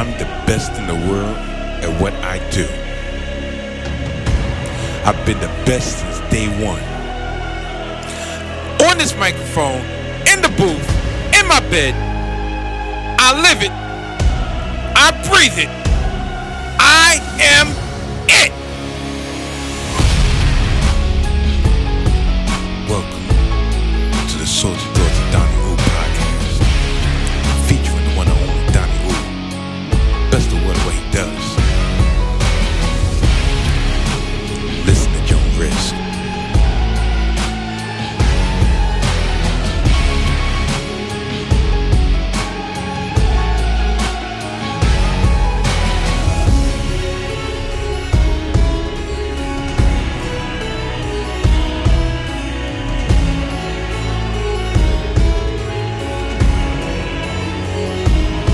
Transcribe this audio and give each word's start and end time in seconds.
I'm 0.00 0.12
the 0.12 0.24
best 0.46 0.72
in 0.78 0.86
the 0.86 0.94
world 0.94 1.36
at 1.84 2.00
what 2.00 2.14
I 2.24 2.38
do. 2.48 2.64
I've 5.04 5.26
been 5.26 5.38
the 5.40 5.52
best 5.68 5.98
since 5.98 6.20
day 6.32 6.48
one. 6.64 6.80
On 8.88 8.96
this 8.96 9.14
microphone, 9.18 9.84
in 10.24 10.40
the 10.40 10.48
booth, 10.56 10.88
in 11.38 11.46
my 11.46 11.60
bed, 11.68 11.92
I 13.20 13.42
live 13.44 13.60
it. 13.60 13.72
I 14.96 15.10
breathe 15.28 15.58
it. 15.58 15.68
I 16.80 17.20
am 17.36 17.79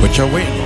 What 0.07 0.19
y'all 0.19 0.33
waiting? 0.33 0.66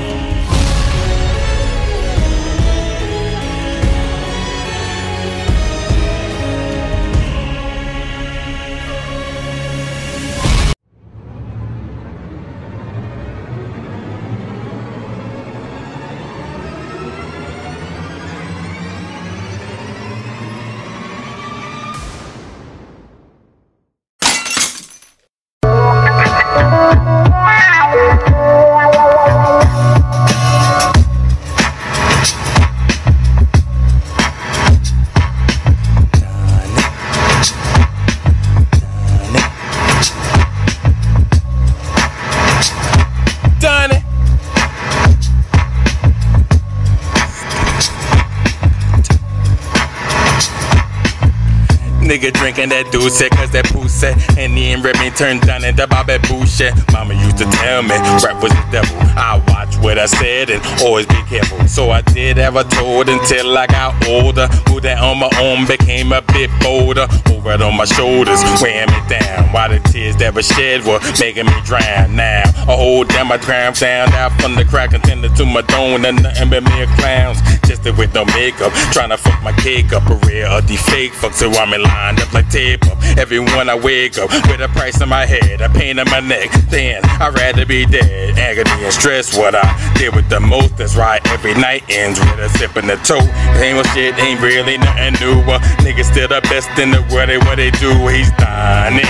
Drinking 52.60 52.76
that 52.76 52.92
douce 52.92 53.24
cause 53.30 53.50
that 53.52 53.64
pussy 53.72 54.12
And 54.36 54.52
then 54.52 54.82
Remy 54.82 55.10
turned 55.16 55.40
down 55.48 55.64
into 55.64 55.86
Bobby 55.86 56.18
Boucher. 56.28 56.72
Mama 56.92 57.14
used 57.14 57.38
to 57.38 57.44
tell 57.56 57.80
me 57.80 57.96
rap 58.20 58.36
was 58.42 58.52
the 58.52 58.68
devil. 58.70 59.00
I 59.16 59.40
what 59.80 59.98
I 59.98 60.06
said 60.06 60.50
and 60.50 60.62
always 60.82 61.06
be 61.06 61.20
careful. 61.28 61.66
So 61.66 61.90
I 61.90 62.02
did 62.02 62.36
have 62.36 62.56
a 62.56 62.64
told 62.64 63.08
until 63.08 63.56
I 63.56 63.66
got 63.66 63.94
older. 64.06 64.48
Moved 64.68 64.84
that 64.84 64.98
on 65.00 65.18
my 65.18 65.30
own 65.40 65.66
became 65.66 66.12
a 66.12 66.22
bit 66.22 66.50
bolder. 66.60 67.06
Over 67.32 67.52
it 67.52 67.62
on 67.62 67.76
my 67.76 67.84
shoulders 67.84 68.40
weighing 68.60 68.88
me 68.88 69.00
down. 69.08 69.52
While 69.52 69.70
the 69.70 69.80
tears 69.90 70.16
that 70.16 70.34
were 70.34 70.42
shed 70.42 70.84
were 70.84 71.00
making 71.18 71.46
me 71.46 71.58
drown. 71.64 72.16
Now 72.16 72.44
I 72.46 72.76
hold 72.76 73.08
down 73.08 73.28
my 73.28 73.38
crown 73.38 73.74
sound 73.74 74.12
out 74.14 74.32
from 74.40 74.54
the 74.54 74.64
crack 74.64 74.92
intended 74.92 75.34
to 75.36 75.44
my 75.44 75.62
dome 75.62 76.04
And 76.04 76.22
nothing 76.22 76.50
but 76.50 76.64
mere 76.64 76.86
clowns. 76.98 77.40
Just 77.66 77.84
with 77.96 78.12
no 78.14 78.24
makeup 78.36 78.72
Trying 78.92 79.10
to 79.10 79.16
fuck 79.16 79.42
my 79.42 79.52
cake 79.52 79.92
up. 79.92 80.08
A 80.10 80.14
real 80.26 80.60
the 80.62 80.76
fake 80.76 81.12
fuck 81.14 81.32
so 81.32 81.50
I'm 81.52 81.72
in 81.72 81.82
lined 81.82 82.20
up 82.20 82.32
like 82.32 82.50
tape 82.50 82.84
up. 82.86 82.98
Everyone 83.16 83.68
I 83.68 83.76
wake 83.76 84.18
up 84.18 84.30
with 84.48 84.60
a 84.60 84.68
price 84.68 85.00
on 85.00 85.08
my 85.08 85.24
head 85.24 85.60
A 85.60 85.68
pain 85.70 85.98
in 85.98 86.08
my 86.10 86.20
neck. 86.20 86.50
Then 86.68 87.00
I'd 87.04 87.34
rather 87.34 87.64
be 87.64 87.86
dead. 87.86 88.38
Agony 88.38 88.84
and 88.84 88.92
stress 88.92 89.36
what 89.36 89.54
I 89.54 89.69
did 89.94 90.14
with 90.14 90.28
the 90.28 90.40
most 90.40 90.76
That's 90.76 90.96
right 90.96 91.20
every 91.28 91.54
night 91.54 91.82
ends 91.88 92.18
with 92.18 92.38
a 92.38 92.48
sip 92.58 92.76
in 92.76 92.86
the 92.86 92.96
toe 92.96 93.24
Same 93.58 93.76
old 93.76 93.86
shit 93.88 94.18
ain't 94.18 94.40
really 94.40 94.78
nothing 94.78 95.14
new 95.20 95.40
uh, 95.50 95.58
Niggas 95.84 96.10
still 96.10 96.28
the 96.28 96.40
best 96.42 96.70
in 96.78 96.90
the 96.90 97.02
world 97.12 97.30
at 97.30 97.44
what 97.44 97.56
they 97.56 97.70
do 97.72 97.90
He's 98.08 98.30
dying 98.38 99.00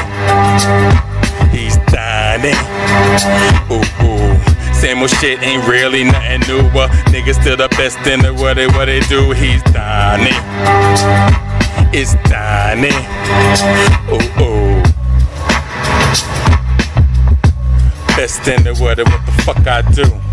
He's 1.50 1.76
dying 1.92 2.54
Ooh 3.70 4.04
ooh 4.04 4.20
same 4.80 5.00
old 5.00 5.10
shit 5.10 5.42
ain't 5.42 5.68
really 5.68 6.04
nothing 6.04 6.40
new. 6.48 6.60
Uh, 6.68 6.88
niggas 7.12 7.38
still 7.38 7.54
the 7.54 7.68
best 7.76 7.98
in 8.06 8.20
the 8.20 8.32
world 8.32 8.56
at 8.56 8.74
what 8.74 8.86
they 8.86 9.00
do. 9.00 9.30
He's 9.32 9.62
Donnie. 9.74 10.30
It's 11.92 12.14
Donnie. 12.30 12.88
Oh, 14.08 14.18
oh. 14.38 14.82
Best 18.16 18.48
in 18.48 18.62
the 18.62 18.72
world 18.80 19.00
at 19.00 19.06
what 19.06 19.26
the 19.26 19.32
fuck 19.42 19.66
I 19.66 19.82
do. 19.92 20.29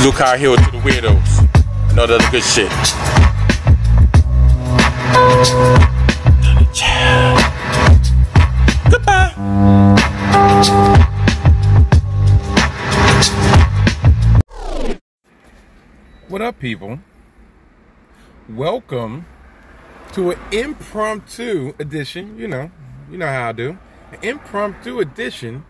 Luke 0.00 0.14
High 0.16 0.36
Hill 0.38 0.56
to 0.56 0.70
the 0.70 0.78
weirdos. 0.78 1.38
And 1.90 1.98
all 1.98 2.06
that 2.06 2.20
other 2.20 2.30
good 2.30 2.42
shit. 2.42 2.70
Goodbye. 8.90 9.32
What 16.28 16.42
up, 16.42 16.58
people? 16.58 16.98
Welcome 18.48 19.26
to 20.12 20.30
an 20.32 20.38
impromptu 20.50 21.74
edition. 21.78 22.38
You 22.38 22.48
know, 22.48 22.70
you 23.10 23.18
know 23.18 23.26
how 23.26 23.50
I 23.50 23.52
do. 23.52 23.78
An 24.12 24.18
impromptu 24.22 24.98
edition 24.98 25.64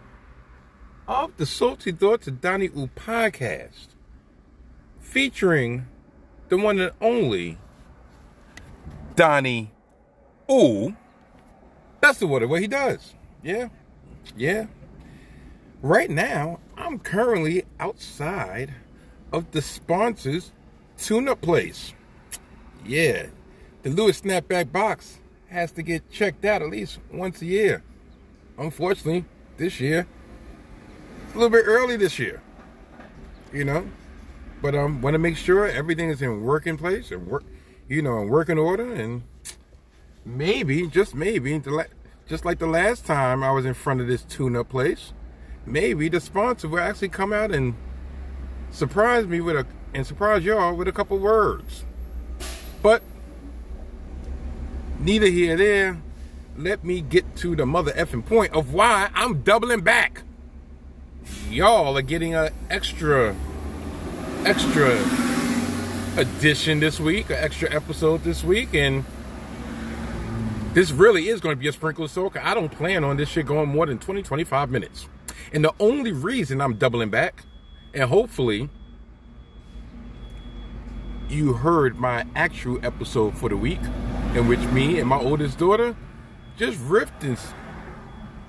of 1.07 1.37
the 1.37 1.47
Salty 1.47 1.93
Thoughts 1.93 2.29
of 2.29 2.41
Donnie 2.41 2.71
U 2.75 2.89
podcast, 2.95 3.89
featuring 5.13 5.87
the 6.49 6.57
one 6.57 6.81
and 6.81 6.93
only 7.03 7.59
Donnie 9.15 9.71
Ooh. 10.51 10.97
That's 12.01 12.19
the 12.19 12.27
what 12.27 12.43
he 12.61 12.67
does. 12.67 13.15
Yeah, 13.43 13.69
yeah. 14.37 14.67
Right 15.83 16.11
now, 16.11 16.61
I'm 16.77 16.99
currently 16.99 17.65
outside 17.79 18.75
of 19.33 19.51
the 19.51 19.61
sponsors 19.61 20.53
tune-up 20.99 21.43
place. 21.43 21.93
Yeah, 22.85 23.27
the 23.83 23.91
Lewis 23.91 24.21
Snapback 24.23 24.73
box 24.73 25.19
has 25.49 25.73
to 25.73 25.83
get 25.83 26.11
checked 26.11 26.45
out 26.45 26.63
at 26.63 26.71
least 26.71 27.01
once 27.13 27.43
a 27.43 27.47
year. 27.47 27.83
Unfortunately, 28.57 29.27
this 29.59 29.79
year 29.79 30.07
it's 31.25 31.35
a 31.35 31.39
little 31.39 31.51
bit 31.51 31.65
early 31.67 31.97
this 31.97 32.19
year. 32.19 32.43
You 33.53 33.65
know, 33.65 33.87
but 34.63 34.75
I 34.75 34.79
um, 34.79 35.03
want 35.03 35.15
to 35.15 35.19
make 35.19 35.37
sure 35.37 35.67
everything 35.67 36.09
is 36.09 36.23
in 36.23 36.43
working 36.43 36.79
place 36.79 37.11
and 37.11 37.27
work, 37.27 37.45
you 37.89 38.01
know, 38.01 38.23
in 38.23 38.29
working 38.29 38.59
order, 38.59 38.91
and 38.95 39.23
maybe, 40.25 40.87
just 40.87 41.15
maybe, 41.15 41.61
just 42.29 42.45
like 42.45 42.59
the 42.61 42.67
last 42.67 43.05
time 43.05 43.43
I 43.43 43.51
was 43.51 43.67
in 43.67 43.75
front 43.75 44.01
of 44.01 44.07
this 44.07 44.23
tune-up 44.23 44.69
place, 44.69 45.13
maybe 45.67 46.09
the 46.09 46.21
sponsor 46.21 46.69
will 46.69 46.79
actually 46.79 47.09
come 47.09 47.33
out 47.33 47.51
and 47.51 47.75
surprise 48.71 49.27
me 49.27 49.41
with 49.41 49.57
a 49.57 49.67
and 49.95 50.07
surprise 50.07 50.43
y'all 50.43 50.75
with 50.75 50.89
a 50.89 50.93
couple 50.93 51.19
words. 51.19 51.85
But 52.83 53.03
neither 54.99 55.27
here 55.27 55.57
there. 55.57 56.01
Let 56.57 56.85
me 56.85 57.01
get 57.01 57.35
to 57.37 57.57
the 57.57 57.65
mother 57.65 57.93
effing 57.93 58.27
point 58.27 58.53
of 58.53 58.75
why 58.75 59.11
I'm 59.15 59.43
doubling 59.43 59.81
back. 59.81 60.23
Y'all 61.49 61.97
are 61.97 62.03
getting 62.03 62.35
an 62.35 62.53
extra, 62.69 63.35
extra 64.45 64.99
edition 66.17 66.81
this 66.81 66.99
week, 66.99 67.31
an 67.31 67.37
extra 67.37 67.73
episode 67.73 68.25
this 68.25 68.43
week, 68.43 68.75
and 68.75 69.05
this 70.75 70.91
really 70.91 71.29
is 71.29 71.41
going 71.41 71.55
to 71.55 71.61
be 71.61 71.69
a 71.69 71.73
sprinkle 71.73 72.05
of 72.05 72.11
soca. 72.11 72.43
I 72.43 72.55
don't 72.55 72.71
plan 72.71 73.05
on 73.05 73.17
this 73.17 73.29
shit 73.29 73.47
going 73.47 73.69
more 73.69 73.87
than 73.87 73.99
20, 73.99 74.23
25 74.23 74.71
minutes. 74.71 75.09
And 75.53 75.65
the 75.65 75.73
only 75.79 76.13
reason 76.13 76.61
I'm 76.61 76.75
doubling 76.75 77.11
back, 77.11 77.45
and 77.95 78.09
hopefully 78.09 78.69
you 81.29 81.53
heard 81.53 81.99
my 81.99 82.27
actual 82.35 82.85
episode 82.85 83.37
for 83.39 83.49
the 83.49 83.57
week, 83.57 83.81
in 84.35 84.49
which 84.49 84.61
me 84.71 84.99
and 84.99 85.09
my 85.09 85.19
oldest 85.19 85.59
daughter 85.59 85.95
just 86.57 86.79
riffed 86.81 87.23
and 87.23 87.39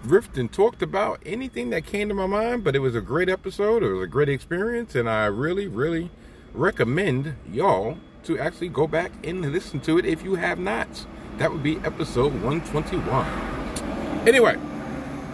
riffed 0.04 0.38
and 0.38 0.52
talked 0.52 0.82
about 0.82 1.22
anything 1.26 1.70
that 1.72 1.86
came 1.86 2.10
to 2.10 2.16
my 2.16 2.28
mind. 2.28 2.64
But 2.64 2.76
it 2.76 2.80
was 2.80 2.96
a 2.96 3.02
great 3.02 3.30
episode. 3.30 3.84
It 3.84 3.90
was 3.90 4.04
a 4.04 4.08
great 4.08 4.30
experience, 4.30 4.96
and 4.96 5.10
I 5.10 5.26
really, 5.26 5.68
really 5.68 6.12
recommend 6.54 7.36
y'all 7.52 7.98
to 8.24 8.38
actually 8.40 8.70
go 8.70 8.88
back 8.88 9.12
and 9.24 9.42
listen 9.42 9.80
to 9.82 9.98
it 9.98 10.06
if 10.06 10.24
you 10.24 10.36
have 10.36 10.60
not. 10.60 11.06
That 11.38 11.52
would 11.52 11.64
be 11.64 11.78
episode 11.80 12.34
121. 12.42 14.28
Anyway, 14.28 14.58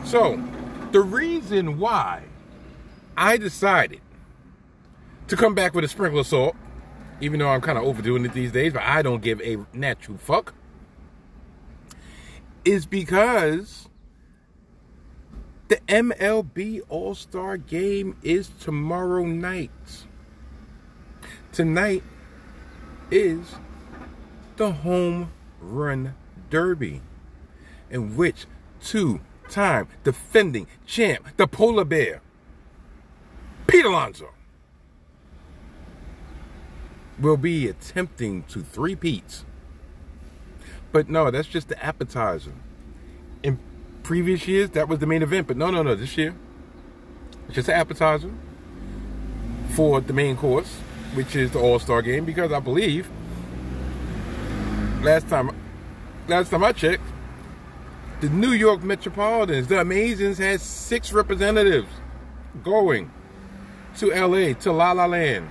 so 0.04 0.42
the 0.92 1.02
reason 1.02 1.78
why 1.78 2.24
I 3.18 3.38
decided 3.38 4.02
to 5.28 5.36
come 5.36 5.54
back 5.54 5.76
with 5.76 5.84
a 5.84 5.88
sprinkle 5.88 6.20
of 6.20 6.28
salt, 6.28 6.56
even 7.22 7.40
though 7.40 7.50
I'm 7.50 7.62
kind 7.62 7.78
of 7.78 7.84
overdoing 7.84 8.26
it 8.26 8.34
these 8.34 8.52
days, 8.52 8.74
but 8.74 8.84
I 8.84 9.02
don't 9.02 9.22
give 9.22 9.42
a 9.42 9.58
natural 9.74 10.18
fuck, 10.18 10.54
is 12.64 12.86
because 12.86 13.89
the 15.70 15.78
MLB 15.88 16.82
All 16.90 17.14
Star 17.14 17.56
game 17.56 18.18
is 18.24 18.50
tomorrow 18.60 19.24
night. 19.24 19.70
Tonight 21.52 22.04
is 23.12 23.56
the 24.58 24.72
Home 24.72 25.32
Run 25.62 26.16
Derby, 26.50 27.02
in 27.90 28.18
which 28.18 28.46
two 28.82 29.22
time 29.50 29.88
defending 30.04 30.66
champ, 30.88 31.38
the 31.38 31.48
Polar 31.48 31.86
Bear, 31.86 32.22
Pete 33.68 33.86
Alonso, 33.86 34.30
will 37.20 37.38
be 37.38 37.68
attempting 37.68 38.44
to 38.44 38.64
three 38.64 38.96
peats. 38.96 39.46
But 40.92 41.10
no, 41.10 41.30
that's 41.30 41.48
just 41.48 41.70
the 41.70 41.84
appetizer. 41.84 42.54
Previous 44.04 44.48
years, 44.48 44.72
that 44.72 44.88
was 44.88 45.00
the 45.00 45.06
main 45.06 45.22
event, 45.22 45.48
but 45.48 45.58
no, 45.58 45.70
no, 45.70 45.84
no, 45.84 45.96
this 45.96 46.18
year, 46.18 46.36
it's 47.46 47.56
just 47.56 47.70
an 47.70 47.76
appetizer 47.76 48.32
for 49.76 50.02
the 50.02 50.14
main 50.14 50.36
course, 50.36 50.78
which 51.14 51.36
is 51.36 51.52
the 51.52 51.60
All 51.60 51.80
Star 51.80 52.02
game, 52.02 52.26
because 52.26 52.52
I 52.52 52.60
believe 52.60 53.10
last 55.02 55.28
time, 55.30 55.52
last 56.28 56.50
time 56.50 56.64
I 56.64 56.72
checked, 56.72 57.04
the 58.22 58.30
New 58.30 58.52
York 58.52 58.84
Metropolitans, 58.84 59.68
the 59.68 59.80
Amazons, 59.80 60.38
had 60.38 60.60
six 60.60 61.14
representatives 61.14 61.88
going 62.64 63.12
to 63.98 64.08
LA, 64.08 64.54
to 64.54 64.72
La 64.72 64.92
La 64.92 65.06
Land, 65.06 65.50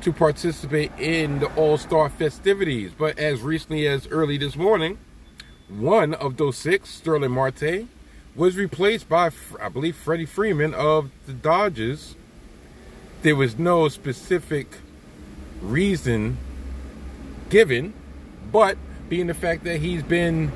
to 0.00 0.12
participate 0.12 0.92
in 0.98 1.40
the 1.40 1.46
All 1.54 1.76
Star 1.76 2.08
festivities. 2.08 2.92
But 2.96 3.18
as 3.18 3.42
recently 3.42 3.86
as 3.86 4.06
early 4.08 4.38
this 4.38 4.56
morning, 4.56 4.98
one 5.68 6.14
of 6.14 6.36
those 6.36 6.56
six, 6.56 6.90
Starling 6.90 7.32
Marte, 7.32 7.86
was 8.34 8.56
replaced 8.56 9.08
by, 9.08 9.30
I 9.60 9.68
believe, 9.68 9.96
Freddie 9.96 10.26
Freeman 10.26 10.74
of 10.74 11.10
the 11.26 11.32
Dodgers. 11.32 12.14
There 13.22 13.36
was 13.36 13.58
no 13.58 13.88
specific 13.88 14.78
reason 15.60 16.38
given, 17.50 17.92
but 18.52 18.78
being 19.08 19.26
the 19.26 19.34
fact 19.34 19.64
that 19.64 19.80
he's 19.80 20.02
been 20.02 20.52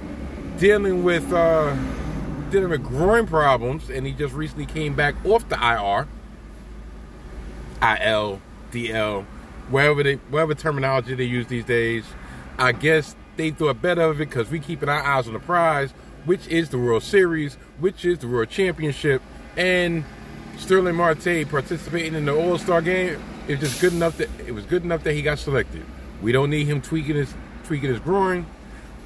dealing 0.59 1.03
with 1.03 1.33
uh, 1.33 1.77
dealing 2.51 2.71
with 2.71 2.85
groin 2.85 3.27
problems, 3.27 3.91
and 3.91 4.07
he 4.07 4.13
just 4.13 4.35
recently 4.35 4.67
came 4.67 4.95
back 4.95 5.15
off 5.25 5.49
the 5.49 5.57
IR, 5.57 6.07
IL, 7.83 8.41
DL, 8.71 9.25
whatever 9.69 10.03
they 10.03 10.15
whatever 10.15 10.55
terminology 10.55 11.15
they 11.15 11.25
use 11.25 11.47
these 11.49 11.65
days. 11.65 12.05
I 12.59 12.73
guess 12.73 13.17
they 13.37 13.51
thought 13.51 13.81
better 13.81 14.03
of 14.03 14.21
it 14.21 14.29
because 14.29 14.51
we 14.51 14.61
keeping 14.61 14.89
our 14.89 15.03
eyes 15.03 15.27
on 15.27 15.35
the 15.35 15.41
prize, 15.41 15.93
which 16.25 16.47
is 16.49 16.69
the 16.71 16.79
World 16.79 17.03
Series, 17.03 17.55
which 17.81 18.05
is 18.05 18.19
the 18.19 18.29
World 18.29 18.49
Championship, 18.49 19.23
and 19.57 20.05
Starling 20.59 20.95
Marte 20.95 21.49
participating 21.49 22.15
in 22.15 22.27
the 22.27 22.35
All 22.35 22.59
Star 22.59 22.83
game 22.83 23.21
is 23.49 23.61
just 23.61 23.81
good 23.81 23.93
enough 23.93 24.19
that 24.19 24.29
it 24.47 24.53
was 24.53 24.65
good 24.67 24.85
enough 24.85 25.03
that 25.05 25.15
he 25.15 25.23
got 25.23 25.39
selected. 25.39 25.85
We 26.21 26.33
don't 26.33 26.51
need 26.51 26.67
him 26.67 26.81
tweaking 26.81 27.17
his 27.17 27.35
tweaking 27.65 27.91
his 27.91 28.01
groin. 28.01 28.47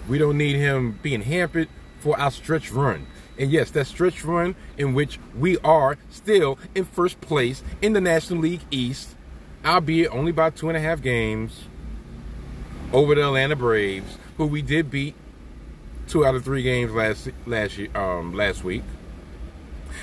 We 0.09 0.19
don't 0.19 0.37
need 0.37 0.57
him 0.57 0.99
being 1.03 1.23
hampered 1.23 1.69
for 2.01 2.19
our 2.19 2.31
stretch 2.31 2.71
run. 2.71 3.07
And 3.39 3.51
yes, 3.51 3.71
that 3.73 3.87
stretch 3.87 4.25
run 4.25 4.55
in 4.79 4.95
which 4.95 5.19
we 5.37 5.59
are 5.59 5.99
still 6.11 6.59
in 6.75 6.85
first 6.85 7.21
place 7.21 7.63
in 7.83 7.93
the 7.93 8.01
National 8.01 8.41
League 8.41 8.63
East, 8.71 9.15
albeit 9.65 10.11
only 10.11 10.33
by 10.33 10.51
two 10.51 10.69
and 10.69 10.77
a 10.77 10.81
half 10.81 11.03
games 11.03 11.65
over 12.97 13.15
the 13.15 13.23
Atlanta 13.23 13.55
Braves, 13.55 14.17
who 14.39 14.47
we 14.47 14.63
did 14.63 14.91
beat 14.91 15.15
two 16.09 16.25
out 16.25 16.35
of 16.35 16.43
three 16.43 16.63
games 16.63 16.93
last 16.93 17.29
last 17.45 17.77
year, 17.77 17.95
um, 17.95 18.33
last 18.33 18.65
week. 18.65 18.83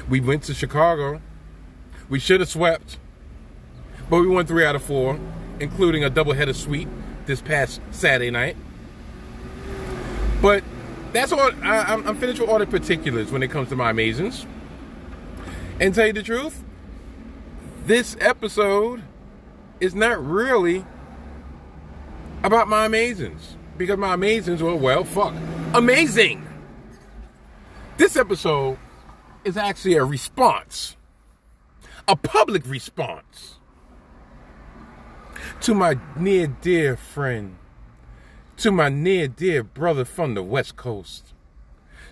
We 0.08 0.20
went 0.20 0.44
to 0.44 0.54
Chicago. 0.54 1.20
We 2.08 2.20
should 2.20 2.40
have 2.40 2.50
swept, 2.50 3.00
but 4.12 4.22
we 4.22 4.28
won 4.28 4.46
three 4.46 4.64
out 4.64 4.76
of 4.76 4.84
four, 4.84 5.20
including 5.60 6.04
a 6.04 6.10
doubleheader 6.12 6.54
sweep 6.54 6.88
this 7.26 7.42
past 7.42 7.82
Saturday 7.90 8.30
night. 8.30 8.56
But 10.40 10.64
that's 11.14 11.32
all. 11.32 11.52
I, 11.64 11.94
am 11.94 12.16
finished 12.18 12.42
with 12.42 12.50
all 12.50 12.60
the 12.60 12.68
particulars 12.68 13.32
when 13.32 13.42
it 13.42 13.50
comes 13.50 13.70
to 13.70 13.76
my 13.76 13.92
amazings. 13.92 14.46
And 15.80 15.96
tell 15.96 16.06
you 16.06 16.14
the 16.14 16.22
truth, 16.22 16.64
this 17.88 18.16
episode 18.20 19.02
is 19.80 19.96
not 19.96 20.24
really 20.24 20.86
about 22.44 22.68
my 22.68 22.88
amazings 22.88 23.56
because 23.78 23.98
my 23.98 24.16
amazings 24.16 24.62
were 24.62 24.76
well, 24.76 25.04
fuck, 25.04 25.34
amazing. 25.74 26.46
This 27.98 28.16
episode 28.18 28.78
is 29.46 29.58
actually 29.58 29.96
a 29.96 30.04
response, 30.04 30.98
a 32.08 32.16
public 32.16 32.68
response 32.68 33.60
to 35.62 35.74
my 35.74 35.98
near 36.18 36.48
dear 36.48 36.98
friend, 36.98 37.56
to 38.58 38.72
my 38.72 38.90
near 38.90 39.28
dear 39.28 39.64
brother 39.64 40.06
from 40.06 40.34
the 40.34 40.44
West 40.44 40.76
Coast, 40.76 41.34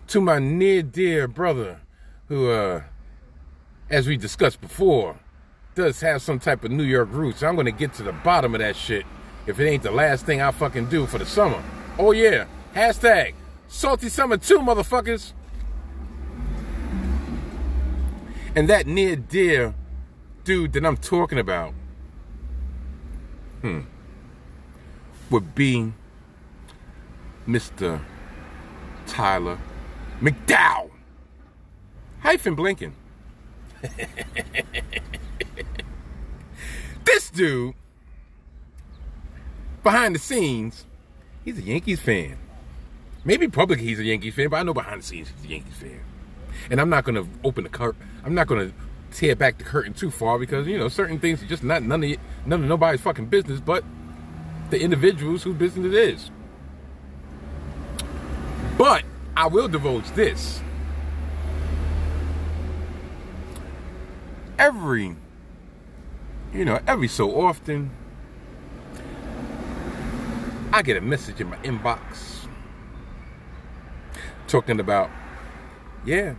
to 0.07 0.21
my 0.21 0.39
near 0.39 0.81
dear 0.81 1.27
brother 1.27 1.81
who, 2.27 2.49
uh, 2.49 2.83
as 3.89 4.07
we 4.07 4.15
discussed 4.15 4.61
before, 4.61 5.19
does 5.75 5.99
have 6.01 6.21
some 6.21 6.39
type 6.39 6.63
of 6.63 6.71
New 6.71 6.83
York 6.83 7.09
roots. 7.11 7.43
I'm 7.43 7.55
gonna 7.55 7.71
get 7.71 7.93
to 7.95 8.03
the 8.03 8.13
bottom 8.13 8.55
of 8.55 8.59
that 8.59 8.75
shit 8.75 9.05
if 9.47 9.59
it 9.59 9.67
ain't 9.67 9.83
the 9.83 9.91
last 9.91 10.25
thing 10.25 10.41
I 10.41 10.51
fucking 10.51 10.87
do 10.87 11.05
for 11.05 11.17
the 11.17 11.25
summer. 11.25 11.63
Oh 11.97 12.11
yeah, 12.11 12.45
hashtag 12.75 13.33
salty 13.67 14.09
summer 14.09 14.37
too, 14.37 14.59
motherfuckers. 14.59 15.33
And 18.55 18.69
that 18.69 18.85
near 18.85 19.15
dear 19.15 19.73
dude 20.43 20.73
that 20.73 20.85
I'm 20.85 20.97
talking 20.97 21.39
about 21.39 21.73
hmm, 23.61 23.81
would 25.29 25.55
be 25.55 25.93
Mr. 27.47 28.01
Tyler 29.07 29.57
McDowell 30.21 30.91
hyphen 32.21 32.55
Blinken. 32.55 32.93
this 37.03 37.29
dude, 37.31 37.73
behind 39.83 40.15
the 40.15 40.19
scenes, 40.19 40.85
he's 41.43 41.57
a 41.57 41.61
Yankees 41.61 41.99
fan. 41.99 42.37
Maybe 43.23 43.47
publicly 43.47 43.85
he's 43.85 43.99
a 43.99 44.03
Yankees 44.03 44.33
fan, 44.33 44.49
but 44.49 44.57
I 44.57 44.63
know 44.63 44.73
behind 44.73 45.01
the 45.01 45.05
scenes 45.05 45.29
he's 45.35 45.45
a 45.45 45.53
Yankees 45.53 45.75
fan. 45.75 45.99
And 46.69 46.81
I'm 46.81 46.89
not 46.89 47.05
to 47.05 47.27
open 47.43 47.63
the 47.63 47.69
curtain. 47.69 48.01
I'm 48.23 48.33
not 48.33 48.47
to 48.47 48.73
tear 49.11 49.35
back 49.35 49.57
the 49.57 49.63
curtain 49.63 49.93
too 49.93 50.09
far 50.09 50.39
because 50.39 50.67
you 50.67 50.77
know 50.77 50.87
certain 50.87 51.19
things 51.19 51.43
are 51.43 51.47
just 51.47 51.63
not 51.63 51.83
none 51.83 52.03
of 52.03 52.17
none 52.45 52.63
of 52.63 52.69
nobody's 52.69 53.01
fucking 53.01 53.27
business, 53.27 53.59
but 53.59 53.83
the 54.69 54.79
individuals 54.79 55.43
whose 55.43 55.55
business 55.55 55.87
it 55.87 55.93
is. 55.93 56.31
But 58.77 59.03
I 59.35 59.47
will 59.47 59.67
divulge 59.67 60.09
this. 60.11 60.61
Every, 64.57 65.15
you 66.53 66.65
know, 66.65 66.79
every 66.87 67.07
so 67.07 67.41
often, 67.41 67.91
I 70.81 70.83
get 70.83 70.97
a 70.97 71.01
message 71.01 71.39
in 71.39 71.47
my 71.47 71.57
inbox 71.57 72.47
talking 74.47 74.79
about, 74.79 75.11
yeah, 76.03 76.33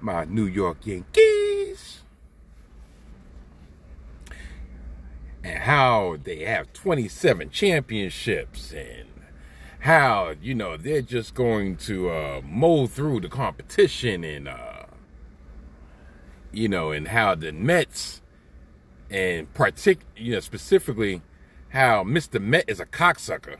my 0.00 0.24
New 0.24 0.46
York 0.46 0.78
Yankees. 0.84 2.02
And 5.44 5.60
how 5.60 6.16
they 6.20 6.40
have 6.46 6.72
27 6.72 7.50
championships 7.50 8.72
and 8.72 9.08
how, 9.78 10.34
you 10.42 10.56
know, 10.56 10.76
they're 10.76 11.00
just 11.00 11.36
going 11.36 11.76
to 11.76 12.10
uh, 12.10 12.40
mow 12.44 12.88
through 12.88 13.20
the 13.20 13.28
competition 13.28 14.24
and, 14.24 14.48
uh, 14.48 14.86
you 16.50 16.66
know, 16.66 16.90
and 16.90 17.06
how 17.06 17.36
the 17.36 17.52
Mets 17.52 18.20
and 19.10 19.54
partic- 19.54 20.00
you 20.16 20.32
know, 20.32 20.40
specifically 20.40 21.22
how 21.74 22.04
Mr. 22.04 22.40
Met 22.40 22.64
is 22.68 22.78
a 22.78 22.86
cocksucker, 22.86 23.56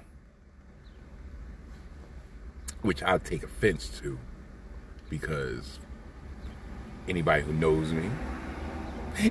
which 2.80 3.02
I 3.02 3.18
take 3.18 3.42
offense 3.42 3.88
to 3.98 4.20
because 5.10 5.80
anybody 7.08 7.42
who 7.42 7.52
knows 7.52 7.92
me, 7.92 8.08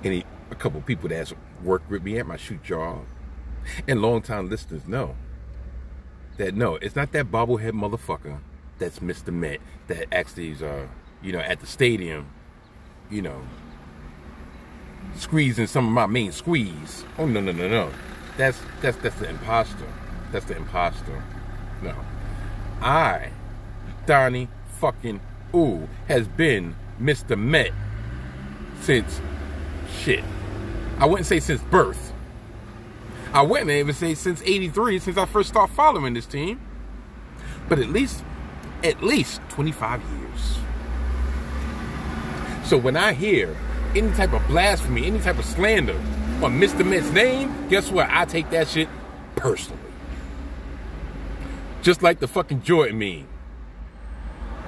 any 0.03 0.25
a 0.51 0.55
couple 0.55 0.81
people 0.81 1.07
that's 1.07 1.33
worked 1.63 1.89
with 1.89 2.03
me 2.03 2.19
at 2.19 2.27
my 2.27 2.35
shoot 2.35 2.61
job, 2.61 3.05
and 3.87 4.01
longtime 4.01 4.49
listeners 4.49 4.85
know 4.85 5.15
that 6.35 6.53
no, 6.53 6.75
it's 6.75 6.95
not 6.95 7.13
that 7.13 7.31
bobblehead 7.31 7.71
motherfucker 7.71 8.39
that's 8.79 8.99
Mr. 8.99 9.31
Met 9.31 9.61
that 9.87 10.13
actually 10.13 10.51
is, 10.51 10.61
uh, 10.61 10.87
you 11.21 11.31
know, 11.31 11.39
at 11.39 11.61
the 11.61 11.67
stadium, 11.67 12.27
you 13.09 13.21
know, 13.21 13.43
squeezing 15.15 15.67
some 15.67 15.87
of 15.87 15.93
my 15.93 16.05
main 16.05 16.33
squeeze. 16.33 17.05
Oh 17.17 17.25
no 17.25 17.39
no 17.39 17.53
no 17.53 17.69
no, 17.69 17.89
that's 18.37 18.59
that's 18.81 18.97
that's 18.97 19.19
the 19.19 19.29
imposter. 19.29 19.87
That's 20.31 20.45
the 20.45 20.55
imposter. 20.55 21.23
No, 21.81 21.95
I, 22.81 23.29
Donnie 24.05 24.49
fucking 24.79 25.19
Ooh, 25.55 25.87
has 26.07 26.27
been 26.27 26.75
Mr. 26.99 27.37
Met 27.37 27.71
since 28.81 29.21
shit. 30.01 30.23
I 30.97 31.05
wouldn't 31.05 31.27
say 31.27 31.39
since 31.39 31.61
birth. 31.63 32.11
I 33.33 33.41
wouldn't 33.41 33.69
even 33.69 33.93
say 33.93 34.13
since 34.13 34.41
83, 34.43 34.99
since 34.99 35.17
I 35.17 35.25
first 35.25 35.49
started 35.49 35.73
following 35.73 36.13
this 36.13 36.25
team. 36.25 36.59
But 37.67 37.79
at 37.79 37.89
least, 37.89 38.23
at 38.83 39.01
least 39.01 39.41
25 39.49 40.01
years. 40.01 40.57
So 42.67 42.77
when 42.77 42.95
I 42.95 43.13
hear 43.13 43.55
any 43.95 44.11
type 44.13 44.33
of 44.33 44.45
blasphemy, 44.47 45.05
any 45.05 45.19
type 45.19 45.39
of 45.39 45.45
slander 45.45 45.99
on 46.41 46.59
Mr. 46.59 46.85
Met's 46.85 47.11
name, 47.11 47.67
guess 47.69 47.91
what? 47.91 48.07
I 48.09 48.25
take 48.25 48.49
that 48.49 48.67
shit 48.67 48.89
personally. 49.35 49.79
Just 51.81 52.01
like 52.01 52.19
the 52.19 52.27
fucking 52.27 52.63
Jordan 52.63 52.97
meme. 52.97 53.27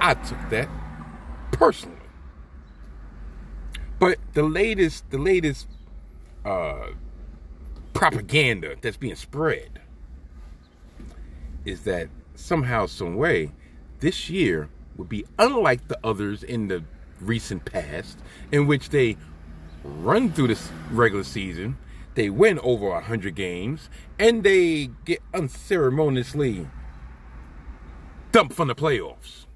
I 0.00 0.14
took 0.14 0.38
that 0.50 0.68
personally. 1.52 1.96
But 3.98 4.18
the 4.34 4.42
latest, 4.42 5.10
the 5.10 5.18
latest 5.18 5.66
uh, 6.44 6.88
propaganda 7.94 8.76
that's 8.80 8.98
being 8.98 9.14
spread 9.14 9.80
is 11.64 11.82
that 11.82 12.08
somehow, 12.34 12.86
some 12.86 13.16
way, 13.16 13.52
this 14.00 14.28
year 14.28 14.68
would 14.96 15.08
be 15.08 15.24
unlike 15.38 15.88
the 15.88 15.98
others 16.04 16.42
in 16.42 16.68
the 16.68 16.84
recent 17.20 17.64
past, 17.64 18.18
in 18.52 18.66
which 18.66 18.90
they 18.90 19.16
run 19.86 20.32
through 20.32 20.48
this 20.48 20.70
regular 20.90 21.24
season, 21.24 21.78
they 22.14 22.30
win 22.30 22.58
over 22.60 22.88
100 22.88 23.34
games, 23.34 23.90
and 24.18 24.42
they 24.42 24.90
get 25.04 25.20
unceremoniously 25.34 26.66
dumped 28.32 28.54
from 28.54 28.68
the 28.68 28.74
playoffs. 28.74 29.46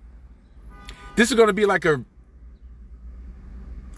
This 1.17 1.31
is 1.31 1.37
going 1.37 1.49
to 1.49 1.53
be 1.53 1.67
like 1.67 1.85
a 1.85 2.05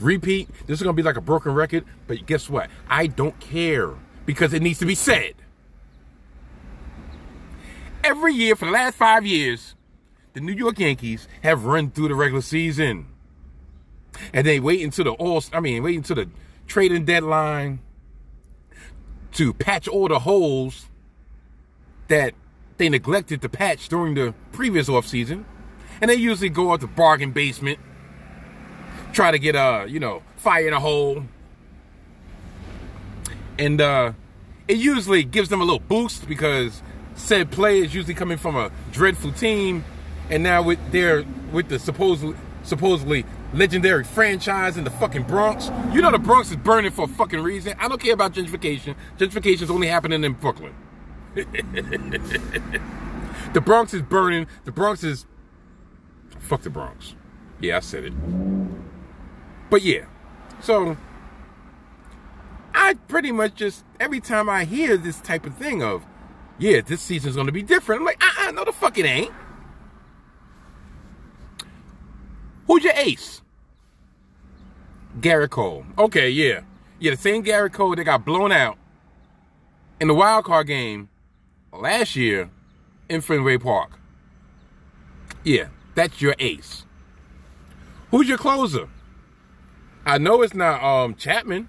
repeat. 0.01 0.49
This 0.67 0.79
is 0.79 0.83
going 0.83 0.97
to 0.97 1.01
be 1.01 1.05
like 1.05 1.17
a 1.17 1.21
broken 1.21 1.55
record. 1.55 1.85
But 2.07 2.27
guess 2.27 2.49
what? 2.49 2.71
I 2.89 3.07
don't 3.07 3.39
care 3.41 3.95
because 4.27 4.53
it 4.53 4.62
needs 4.62 4.79
to 4.81 4.87
be 4.87 4.95
said. 4.95 5.35
Every 8.05 8.35
year 8.35 8.57
for 8.57 8.65
the 8.65 8.73
last 8.73 8.97
five 8.97 9.25
years, 9.25 9.77
the 10.33 10.41
New 10.41 10.53
York 10.53 10.79
Yankees 10.79 11.29
have 11.43 11.65
run 11.65 11.91
through 11.91 12.09
the 12.09 12.15
regular 12.15 12.43
season. 12.43 13.07
And 14.33 14.47
they 14.47 14.61
wait 14.61 14.83
until 14.83 15.04
the 15.04 15.12
all 15.12 15.42
I 15.52 15.61
mean, 15.61 15.83
wait 15.83 15.97
until 15.97 16.16
the 16.16 16.28
trading 16.66 17.04
deadline 17.04 17.81
to 19.33 19.52
patch 19.54 19.88
all 19.88 20.09
the 20.09 20.21
holes 20.21 20.87
that 22.09 22.35
they 22.76 22.88
neglected 22.88 23.40
to 23.42 23.49
patch 23.49 23.88
during 23.88 24.14
the 24.14 24.35
previous 24.52 24.88
offseason. 24.88 25.45
And 26.00 26.11
they 26.11 26.16
usually 26.16 26.50
go 26.50 26.73
out 26.73 26.81
to 26.81 26.87
bargain 26.87 27.31
basement, 27.31 27.78
try 29.12 29.31
to 29.31 29.38
get 29.38 29.54
a, 29.54 29.87
you 29.88 30.00
know, 30.00 30.23
fire 30.37 30.66
in 30.66 30.75
a 30.75 30.81
hole. 30.81 31.25
And 33.59 33.81
uh 33.81 34.12
it 34.69 34.78
usually 34.78 35.25
gives 35.25 35.49
them 35.49 35.61
a 35.61 35.64
little 35.64 35.81
boost 35.81 36.28
because 36.28 36.83
said 37.14 37.50
play 37.50 37.81
is 37.81 37.95
usually 37.95 38.14
coming 38.14 38.38
from 38.38 38.57
a 38.57 38.71
dreadful 38.92 39.33
team, 39.33 39.85
and 40.31 40.42
now 40.42 40.62
with 40.62 40.78
their 40.92 41.25
with 41.52 41.69
the 41.69 41.78
supposedly 41.78 42.37
supposedly 42.62 43.25
legendary 43.54 44.04
franchise 44.04 44.76
in 44.76 44.85
the 44.85 44.90
fucking 44.90 45.25
Bronx. 45.25 45.71
You 45.92 46.02
know 46.02 46.11
the 46.11 46.18
Bronx 46.18 46.50
is 46.50 46.56
burning 46.56 46.90
for 46.90 47.04
a 47.04 47.09
fucking 47.09 47.40
reason. 47.40 47.75
I 47.78 47.88
don't 47.88 48.00
care 48.00 48.14
about 48.14 48.32
gentrification. 48.32 48.94
Gentrification 49.18 49.62
is 49.62 49.71
only 49.71 49.88
happening 49.88 50.25
in 50.25 50.32
Brooklyn. 50.32 50.75
the 51.35 51.50
Bronx 53.64 53.94
is 53.94 54.02
burning. 54.02 54.47
The 54.64 54.73
Bronx 54.73 55.04
is 55.04 55.26
fuck 56.38 56.62
the 56.62 56.71
Bronx. 56.71 57.14
Yeah, 57.61 57.76
I 57.76 57.80
said 57.80 58.04
it. 58.04 58.12
But 59.71 59.82
yeah, 59.82 60.06
so 60.61 60.97
I 62.75 62.94
pretty 63.09 63.32
much 63.32 63.54
just 63.54 63.85
every 64.00 64.21
time 64.21 64.49
I 64.49 64.64
hear 64.64 64.97
this 64.97 65.21
type 65.21 65.47
of 65.47 65.54
thing 65.56 65.82
of, 65.82 66.04
yeah, 66.59 66.80
this 66.80 67.00
season's 67.00 67.37
gonna 67.37 67.52
be 67.52 67.62
different. 67.62 68.00
I'm 68.00 68.06
like, 68.06 68.23
uh, 68.23 68.49
uh 68.49 68.50
no, 68.50 68.64
the 68.64 68.73
fuck 68.73 68.99
it 68.99 69.06
ain't. 69.06 69.32
Who's 72.66 72.85
your 72.85 72.94
ace? 72.97 73.42
Gerrit 75.21 75.50
Cole. 75.50 75.85
Okay, 75.99 76.31
yeah, 76.31 76.61
yeah, 76.99 77.12
the 77.12 77.16
same 77.16 77.45
Gerrit 77.45 77.73
Cole 77.73 77.95
that 77.97 78.04
got 78.04 78.25
blown 78.25 78.52
out 78.52 78.78
in 80.00 80.09
the 80.09 80.14
wild 80.14 80.45
card 80.45 80.66
game 80.66 81.09
last 81.73 82.16
year 82.16 82.50
in 83.09 83.21
Fenway 83.21 83.59
Park. 83.59 83.99
Yeah, 85.45 85.69
that's 85.95 86.21
your 86.21 86.35
ace. 86.38 86.85
Who's 88.11 88.28
your 88.28 88.38
closer? 88.38 88.88
I 90.04 90.19
know 90.19 90.42
it's 90.42 90.54
not 90.54 90.83
um 90.83 91.14
Chapman. 91.14 91.69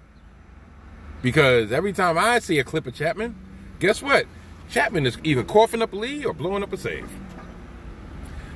Because 1.23 1.71
every 1.71 1.93
time 1.93 2.17
I 2.17 2.39
see 2.39 2.59
a 2.59 2.65
clip 2.65 2.85
of 2.85 2.93
Chapman, 2.93 3.35
guess 3.79 4.01
what? 4.01 4.25
Chapman 4.69 5.05
is 5.05 5.17
either 5.23 5.43
coughing 5.43 5.81
up 5.81 5.93
a 5.93 5.95
lead 5.95 6.25
or 6.25 6.33
blowing 6.33 6.63
up 6.63 6.73
a 6.73 6.77
save. 6.77 7.09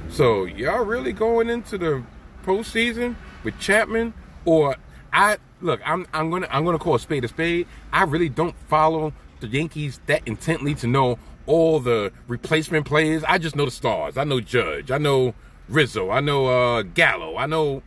So 0.10 0.44
y'all 0.44 0.84
really 0.84 1.14
going 1.14 1.50
into 1.50 1.78
the 1.78 2.04
postseason 2.46 3.16
with 3.44 3.58
Chapman, 3.60 4.14
or 4.48 4.78
I 5.12 5.38
look, 5.62 5.82
I'm 5.86 6.08
I'm 6.14 6.32
gonna 6.32 6.48
I'm 6.50 6.64
gonna 6.66 6.80
call 6.80 6.96
a 6.96 7.00
spade 7.00 7.26
a 7.26 7.28
spade. 7.28 7.68
I 7.92 8.04
really 8.04 8.30
don't 8.30 8.56
follow 8.70 9.14
the 9.42 9.48
Yankees 9.48 10.00
that 10.08 10.26
intently 10.26 10.74
to 10.76 10.88
know 10.88 11.20
all 11.46 11.80
the 11.80 12.12
replacement 12.28 12.86
players. 12.86 13.24
I 13.26 13.38
just 13.38 13.56
know 13.56 13.66
the 13.66 13.72
stars. 13.72 14.18
I 14.18 14.24
know 14.24 14.40
Judge. 14.40 14.90
I 14.90 14.98
know 14.98 15.36
Rizzo. 15.68 16.10
I 16.10 16.22
know 16.22 16.48
uh, 16.48 16.82
Gallo. 16.84 17.36
I 17.38 17.46
know 17.46 17.84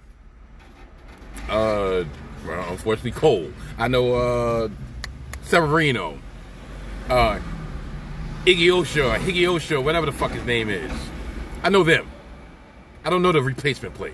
uh, 1.49 2.05
well, 2.47 2.71
unfortunately 2.71 3.13
Cole. 3.13 3.51
I 3.79 3.89
know 3.89 4.15
uh, 4.15 4.69
Severino, 5.43 6.19
uh, 7.09 7.41
Iggy 8.45 8.69
Higgy 8.69 9.83
whatever 9.83 10.05
the 10.05 10.13
fuck 10.13 10.33
his 10.33 10.45
name 10.45 10.69
is. 10.69 10.93
I 11.63 11.71
know 11.71 11.85
them. 11.85 12.11
I 13.03 13.09
don't 13.09 13.23
know 13.23 13.33
the 13.33 13.43
replacement 13.43 13.95
plays. 13.95 14.13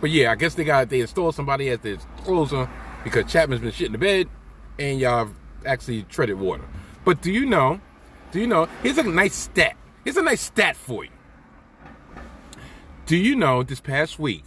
But 0.00 0.10
yeah, 0.10 0.30
I 0.30 0.34
guess 0.34 0.54
they 0.54 0.64
got 0.64 0.88
they 0.88 1.00
installed 1.00 1.34
somebody 1.34 1.68
as 1.70 1.80
their 1.80 1.96
closer 2.18 2.68
because 3.04 3.30
Chapman's 3.30 3.62
been 3.62 3.72
shit 3.72 3.86
in 3.86 3.92
the 3.92 3.98
bed 3.98 4.28
and 4.78 5.00
y'all 5.00 5.30
actually 5.64 6.02
treaded 6.04 6.38
water. 6.38 6.64
But 7.04 7.22
do 7.22 7.32
you 7.32 7.46
know? 7.46 7.80
Do 8.32 8.40
you 8.40 8.46
know? 8.46 8.68
Here's 8.82 8.98
a 8.98 9.02
nice 9.02 9.34
stat. 9.34 9.76
Here's 10.04 10.16
a 10.16 10.22
nice 10.22 10.42
stat 10.42 10.76
for 10.76 11.04
you. 11.04 11.10
Do 13.06 13.16
you 13.16 13.36
know 13.36 13.62
this 13.62 13.80
past 13.80 14.18
week 14.18 14.44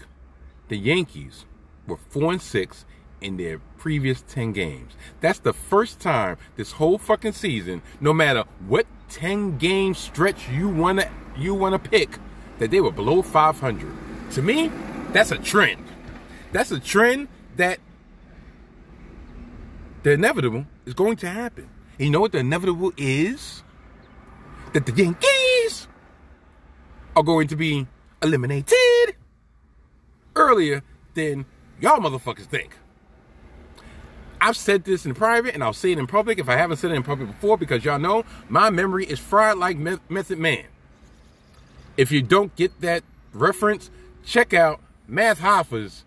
the 0.67 0.77
Yankees 0.77 1.45
were 1.87 1.97
four 1.97 2.31
and 2.31 2.41
six 2.41 2.85
in 3.21 3.37
their 3.37 3.59
previous 3.77 4.21
10 4.27 4.53
games. 4.53 4.93
That's 5.21 5.39
the 5.39 5.53
first 5.53 5.99
time 5.99 6.37
this 6.55 6.73
whole 6.73 6.97
fucking 6.97 7.33
season, 7.33 7.81
no 7.99 8.13
matter 8.13 8.43
what 8.67 8.85
10 9.09 9.57
game 9.57 9.93
stretch 9.93 10.49
you 10.49 10.69
want 10.69 10.99
to 10.99 11.09
you 11.37 11.53
want 11.55 11.81
to 11.81 11.89
pick, 11.89 12.17
that 12.59 12.69
they 12.69 12.81
were 12.81 12.91
below 12.91 13.21
500. 13.21 14.31
To 14.31 14.41
me, 14.41 14.69
that's 15.13 15.31
a 15.31 15.37
trend. 15.37 15.85
That's 16.51 16.71
a 16.71 16.79
trend 16.79 17.27
that 17.57 17.79
the 20.03 20.11
inevitable 20.11 20.65
is 20.85 20.93
going 20.93 21.17
to 21.17 21.29
happen. 21.29 21.69
And 21.97 22.05
you 22.05 22.11
know 22.11 22.21
what 22.21 22.31
the 22.31 22.39
inevitable 22.39 22.93
is? 22.97 23.63
That 24.73 24.85
the 24.85 24.91
Yankees 24.91 25.87
are 27.15 27.23
going 27.23 27.47
to 27.47 27.55
be 27.55 27.87
eliminated 28.21 29.15
earlier 30.35 30.83
than 31.15 31.45
y'all 31.81 31.99
motherfuckers 31.99 32.45
think. 32.45 32.77
I've 34.41 34.55
said 34.55 34.85
this 34.85 35.05
in 35.05 35.13
private 35.13 35.53
and 35.53 35.63
I'll 35.63 35.73
say 35.73 35.91
it 35.91 35.99
in 35.99 36.07
public 36.07 36.39
if 36.39 36.47
I 36.47 36.55
haven't 36.55 36.77
said 36.77 36.91
it 36.91 36.95
in 36.95 37.03
public 37.03 37.27
before 37.27 37.57
because 37.57 37.83
y'all 37.83 37.99
know 37.99 38.23
my 38.47 38.69
memory 38.69 39.05
is 39.05 39.19
fried 39.19 39.57
like 39.57 39.77
Method 39.77 40.39
Man. 40.39 40.65
If 41.97 42.11
you 42.11 42.21
don't 42.21 42.55
get 42.55 42.79
that 42.79 43.03
reference, 43.33 43.91
check 44.23 44.53
out 44.53 44.79
Math 45.09 45.39
Hoffa's 45.39 46.05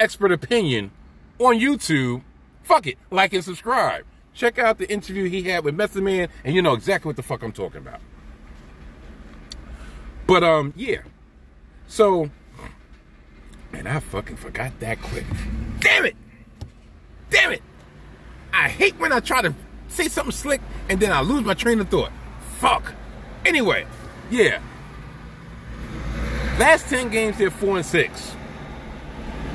expert 0.00 0.32
opinion 0.32 0.90
on 1.38 1.58
YouTube. 1.58 2.22
Fuck 2.62 2.86
it, 2.86 2.98
like 3.10 3.32
and 3.32 3.44
subscribe. 3.44 4.04
Check 4.34 4.58
out 4.58 4.78
the 4.78 4.90
interview 4.90 5.28
he 5.28 5.42
had 5.44 5.64
with 5.64 5.74
Method 5.74 6.02
Man 6.02 6.28
and 6.44 6.54
you 6.54 6.62
know 6.62 6.72
exactly 6.72 7.08
what 7.08 7.16
the 7.16 7.22
fuck 7.22 7.42
I'm 7.42 7.52
talking 7.52 7.80
about. 7.80 8.00
But 10.26 10.44
um 10.44 10.72
yeah. 10.76 11.02
So 11.86 12.30
and 13.72 13.88
I 13.88 14.00
fucking 14.00 14.36
forgot 14.36 14.78
that 14.80 15.00
quick. 15.02 15.24
Damn 15.80 16.06
it! 16.06 16.16
Damn 17.30 17.52
it! 17.52 17.62
I 18.52 18.68
hate 18.68 18.98
when 18.98 19.12
I 19.12 19.20
try 19.20 19.42
to 19.42 19.54
say 19.88 20.08
something 20.08 20.32
slick 20.32 20.60
and 20.88 21.00
then 21.00 21.12
I 21.12 21.20
lose 21.20 21.44
my 21.44 21.54
train 21.54 21.80
of 21.80 21.88
thought. 21.88 22.12
Fuck. 22.58 22.94
Anyway, 23.44 23.86
yeah. 24.30 24.60
Last 26.58 26.88
10 26.88 27.10
games, 27.10 27.38
they're 27.38 27.50
4 27.50 27.76
and 27.76 27.86
6. 27.86 28.36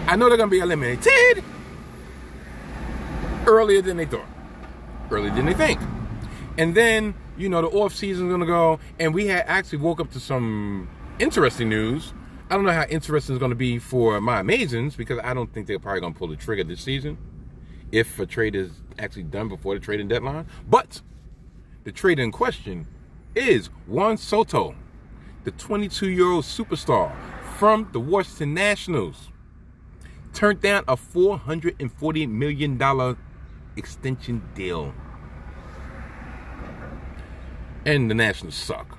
I 0.07 0.15
know 0.15 0.29
they're 0.29 0.37
going 0.37 0.49
to 0.49 0.55
be 0.55 0.59
eliminated 0.59 1.43
earlier 3.45 3.81
than 3.81 3.97
they 3.97 4.05
thought, 4.05 4.25
earlier 5.11 5.33
than 5.33 5.45
they 5.45 5.53
think. 5.53 5.81
And 6.57 6.75
then, 6.75 7.13
you 7.37 7.49
know, 7.49 7.61
the 7.61 7.67
off 7.67 7.93
season's 7.93 8.29
going 8.29 8.39
to 8.39 8.45
go, 8.45 8.79
and 8.99 9.13
we 9.13 9.27
had 9.27 9.43
actually 9.47 9.79
woke 9.79 9.99
up 9.99 10.11
to 10.11 10.19
some 10.19 10.87
interesting 11.19 11.67
news. 11.67 12.13
I 12.49 12.55
don't 12.55 12.63
know 12.63 12.71
how 12.71 12.85
interesting 12.85 13.35
it's 13.35 13.39
going 13.39 13.49
to 13.49 13.55
be 13.55 13.79
for 13.79 14.21
my 14.21 14.39
Amazons 14.39 14.95
because 14.95 15.19
I 15.23 15.33
don't 15.33 15.51
think 15.53 15.67
they're 15.67 15.79
probably 15.79 16.01
going 16.01 16.13
to 16.13 16.19
pull 16.19 16.29
the 16.29 16.35
trigger 16.37 16.63
this 16.63 16.81
season 16.81 17.17
if 17.91 18.17
a 18.19 18.25
trade 18.25 18.55
is 18.55 18.71
actually 18.97 19.23
done 19.23 19.49
before 19.49 19.73
the 19.73 19.79
trading 19.81 20.07
deadline. 20.07 20.45
But 20.69 21.01
the 21.83 21.91
trade 21.91 22.19
in 22.19 22.31
question 22.31 22.87
is 23.35 23.67
Juan 23.87 24.17
Soto, 24.17 24.75
the 25.43 25.51
22 25.51 26.09
year 26.09 26.27
old 26.27 26.45
superstar 26.45 27.13
from 27.57 27.89
the 27.91 27.99
Washington 27.99 28.53
Nationals, 28.53 29.29
turned 30.33 30.61
down 30.61 30.83
a 30.87 30.95
$440 30.95 32.29
million 32.29 33.17
extension 33.75 34.41
deal. 34.55 34.93
And 37.85 38.09
the 38.09 38.15
Nationals 38.15 38.55
suck. 38.55 38.97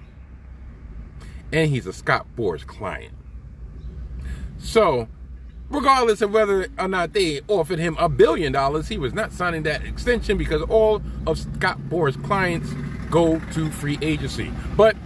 And 1.52 1.70
he's 1.70 1.86
a 1.86 1.92
Scott 1.92 2.26
Boras 2.36 2.66
client. 2.66 3.14
So, 4.58 5.08
regardless 5.68 6.22
of 6.22 6.32
whether 6.32 6.68
or 6.78 6.88
not 6.88 7.12
they 7.12 7.40
offered 7.48 7.78
him 7.78 7.96
a 7.98 8.08
billion 8.08 8.52
dollars, 8.52 8.88
he 8.88 8.98
was 8.98 9.12
not 9.12 9.32
signing 9.32 9.62
that 9.64 9.84
extension 9.84 10.38
because 10.38 10.62
all 10.62 11.02
of 11.26 11.38
Scott 11.38 11.78
Boras' 11.88 12.22
clients 12.24 12.72
go 13.10 13.40
to 13.52 13.70
free 13.70 13.98
agency. 14.02 14.50
But 14.76 14.96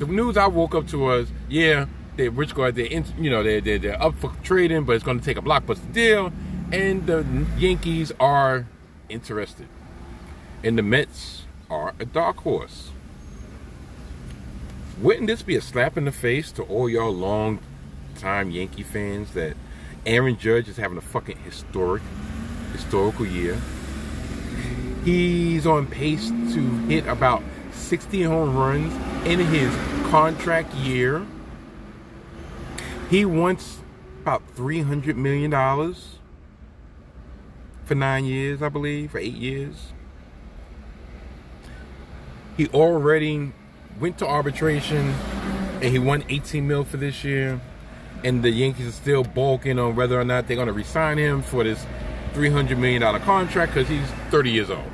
the 0.00 0.06
news 0.06 0.38
I 0.38 0.46
woke 0.46 0.74
up 0.74 0.88
to 0.88 0.98
was, 0.98 1.28
yeah, 1.48 1.86
they 2.16 2.30
rich 2.30 2.54
guard, 2.54 2.74
they're 2.74 2.86
you 2.86 3.30
know 3.30 3.42
they 3.42 3.60
they 3.60 3.76
they're 3.76 4.02
up 4.02 4.14
for 4.16 4.32
trading, 4.42 4.84
but 4.84 4.96
it's 4.96 5.04
going 5.04 5.18
to 5.18 5.24
take 5.24 5.36
a 5.36 5.42
blockbuster 5.42 5.92
deal, 5.92 6.32
and 6.72 7.06
the 7.06 7.24
Yankees 7.58 8.10
are 8.18 8.66
interested, 9.10 9.68
and 10.64 10.78
the 10.78 10.82
Mets 10.82 11.44
are 11.68 11.94
a 12.00 12.06
dark 12.06 12.38
horse. 12.38 12.90
Wouldn't 15.00 15.26
this 15.26 15.42
be 15.42 15.54
a 15.54 15.60
slap 15.60 15.98
in 15.98 16.06
the 16.06 16.12
face 16.12 16.50
to 16.52 16.62
all 16.62 16.88
y'all 16.88 17.14
long 17.14 17.60
time 18.16 18.50
Yankee 18.50 18.82
fans 18.82 19.32
that 19.34 19.54
Aaron 20.06 20.38
Judge 20.38 20.68
is 20.68 20.78
having 20.78 20.96
a 20.96 21.02
fucking 21.02 21.38
historic, 21.44 22.02
historical 22.72 23.26
year. 23.26 23.58
He's 25.04 25.66
on 25.66 25.86
pace 25.86 26.28
to 26.28 26.60
hit 26.86 27.06
about 27.06 27.42
60 27.90 28.22
home 28.22 28.56
runs 28.56 28.94
in 29.26 29.40
his 29.40 29.74
contract 30.12 30.72
year. 30.74 31.26
He 33.10 33.24
wants 33.24 33.80
about 34.22 34.46
$300 34.54 35.16
million 35.16 35.50
for 37.84 37.94
nine 37.96 38.26
years, 38.26 38.62
I 38.62 38.68
believe, 38.68 39.10
for 39.10 39.18
eight 39.18 39.34
years. 39.34 39.92
He 42.56 42.68
already 42.68 43.50
went 43.98 44.18
to 44.18 44.26
arbitration 44.26 45.08
and 45.82 45.82
he 45.82 45.98
won 45.98 46.22
18 46.28 46.68
mil 46.68 46.84
for 46.84 46.96
this 46.96 47.24
year 47.24 47.60
and 48.22 48.44
the 48.44 48.50
Yankees 48.50 48.86
are 48.86 48.92
still 48.92 49.24
balking 49.24 49.80
on 49.80 49.96
whether 49.96 50.20
or 50.20 50.24
not 50.24 50.46
they're 50.46 50.54
going 50.54 50.68
to 50.68 50.72
resign 50.72 51.18
him 51.18 51.42
for 51.42 51.64
this 51.64 51.84
$300 52.34 52.78
million 52.78 53.02
contract 53.22 53.74
because 53.74 53.88
he's 53.88 54.08
30 54.30 54.50
years 54.52 54.70
old. 54.70 54.92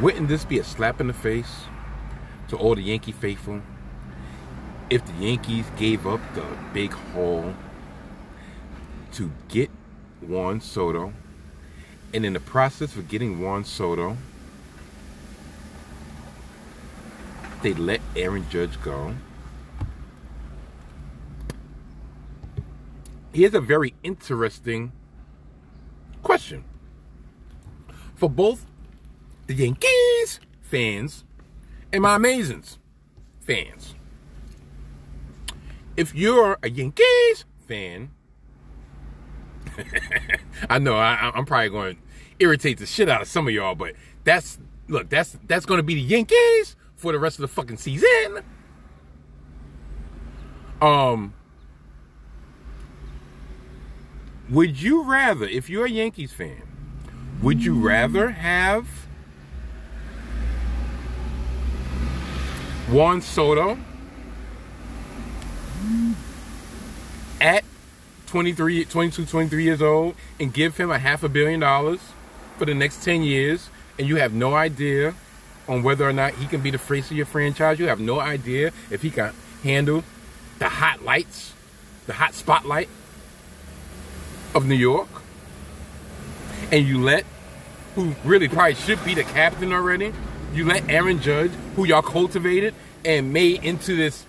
Wouldn't 0.00 0.28
this 0.28 0.46
be 0.46 0.58
a 0.58 0.64
slap 0.64 0.98
in 0.98 1.08
the 1.08 1.12
face 1.12 1.64
to 2.48 2.56
all 2.56 2.74
the 2.74 2.82
Yankee 2.82 3.12
faithful 3.12 3.60
if 4.90 5.04
the 5.06 5.12
Yankees 5.14 5.66
gave 5.76 6.06
up 6.06 6.20
the 6.34 6.44
big 6.72 6.92
haul 6.92 7.54
to 9.12 9.30
get 9.48 9.70
Juan 10.20 10.60
Soto, 10.60 11.12
and 12.12 12.24
in 12.24 12.32
the 12.32 12.40
process 12.40 12.96
of 12.96 13.08
getting 13.08 13.40
Juan 13.40 13.64
Soto, 13.64 14.16
they 17.62 17.74
let 17.74 18.00
Aaron 18.14 18.46
Judge 18.50 18.80
go? 18.82 19.14
here's 23.34 23.52
a 23.52 23.60
very 23.60 23.94
interesting 24.04 24.92
question 26.22 26.64
for 28.14 28.30
both 28.30 28.64
the 29.48 29.54
Yankees 29.54 30.38
fans 30.60 31.24
and 31.94 32.02
my 32.02 32.16
Amazons 32.16 32.78
fans. 33.40 33.94
If 35.96 36.12
you're 36.12 36.58
a 36.60 36.68
Yankees 36.68 37.44
fan, 37.68 38.10
I 40.68 40.80
know 40.80 40.96
I, 40.96 41.30
am 41.36 41.46
probably 41.46 41.68
going 41.68 41.94
to 41.94 42.00
irritate 42.40 42.78
the 42.78 42.86
shit 42.86 43.08
out 43.08 43.22
of 43.22 43.28
some 43.28 43.46
of 43.46 43.54
y'all, 43.54 43.76
but 43.76 43.94
that's 44.24 44.58
look, 44.88 45.08
that's 45.08 45.38
that's 45.46 45.64
going 45.64 45.78
to 45.78 45.84
be 45.84 45.94
the 45.94 46.00
Yankees 46.00 46.74
for 46.96 47.12
the 47.12 47.18
rest 47.20 47.36
of 47.36 47.42
the 47.42 47.48
fucking 47.48 47.76
season. 47.76 48.40
Um, 50.82 51.32
would 54.50 54.82
you 54.82 55.04
rather, 55.04 55.46
if 55.46 55.70
you're 55.70 55.86
a 55.86 55.90
Yankees 55.90 56.32
fan, 56.32 56.62
would 57.40 57.64
you 57.64 57.78
rather 57.78 58.30
have 58.30 59.03
Juan 62.88 63.20
Soto 63.22 63.78
at 67.40 67.64
23, 68.26 68.84
22, 68.84 69.26
23 69.26 69.64
years 69.64 69.82
old 69.82 70.14
and 70.38 70.52
give 70.52 70.76
him 70.76 70.90
a 70.90 70.98
half 70.98 71.22
a 71.22 71.28
billion 71.28 71.60
dollars 71.60 72.00
for 72.58 72.64
the 72.64 72.74
next 72.74 73.02
10 73.02 73.22
years 73.22 73.70
and 73.98 74.08
you 74.08 74.16
have 74.16 74.32
no 74.32 74.54
idea 74.54 75.14
on 75.68 75.82
whether 75.82 76.08
or 76.08 76.12
not 76.12 76.34
he 76.34 76.46
can 76.46 76.60
be 76.60 76.70
the 76.70 76.78
face 76.78 77.10
of 77.10 77.16
your 77.16 77.26
franchise. 77.26 77.78
You 77.78 77.88
have 77.88 78.00
no 78.00 78.20
idea 78.20 78.72
if 78.90 79.02
he 79.02 79.10
can 79.10 79.32
handle 79.62 80.04
the 80.58 80.68
hot 80.68 81.02
lights, 81.02 81.54
the 82.06 82.14
hot 82.14 82.34
spotlight 82.34 82.88
of 84.54 84.66
New 84.66 84.74
York, 84.74 85.08
and 86.70 86.86
you 86.86 87.00
let 87.00 87.24
who 87.94 88.14
really 88.24 88.48
probably 88.48 88.74
should 88.74 89.02
be 89.04 89.14
the 89.14 89.22
captain 89.22 89.72
already, 89.72 90.12
you 90.54 90.64
let 90.64 90.88
Aaron 90.88 91.20
Judge, 91.20 91.50
who 91.74 91.84
y'all 91.84 92.02
cultivated 92.02 92.74
and 93.04 93.32
made 93.32 93.64
into 93.64 93.96
this 93.96 94.24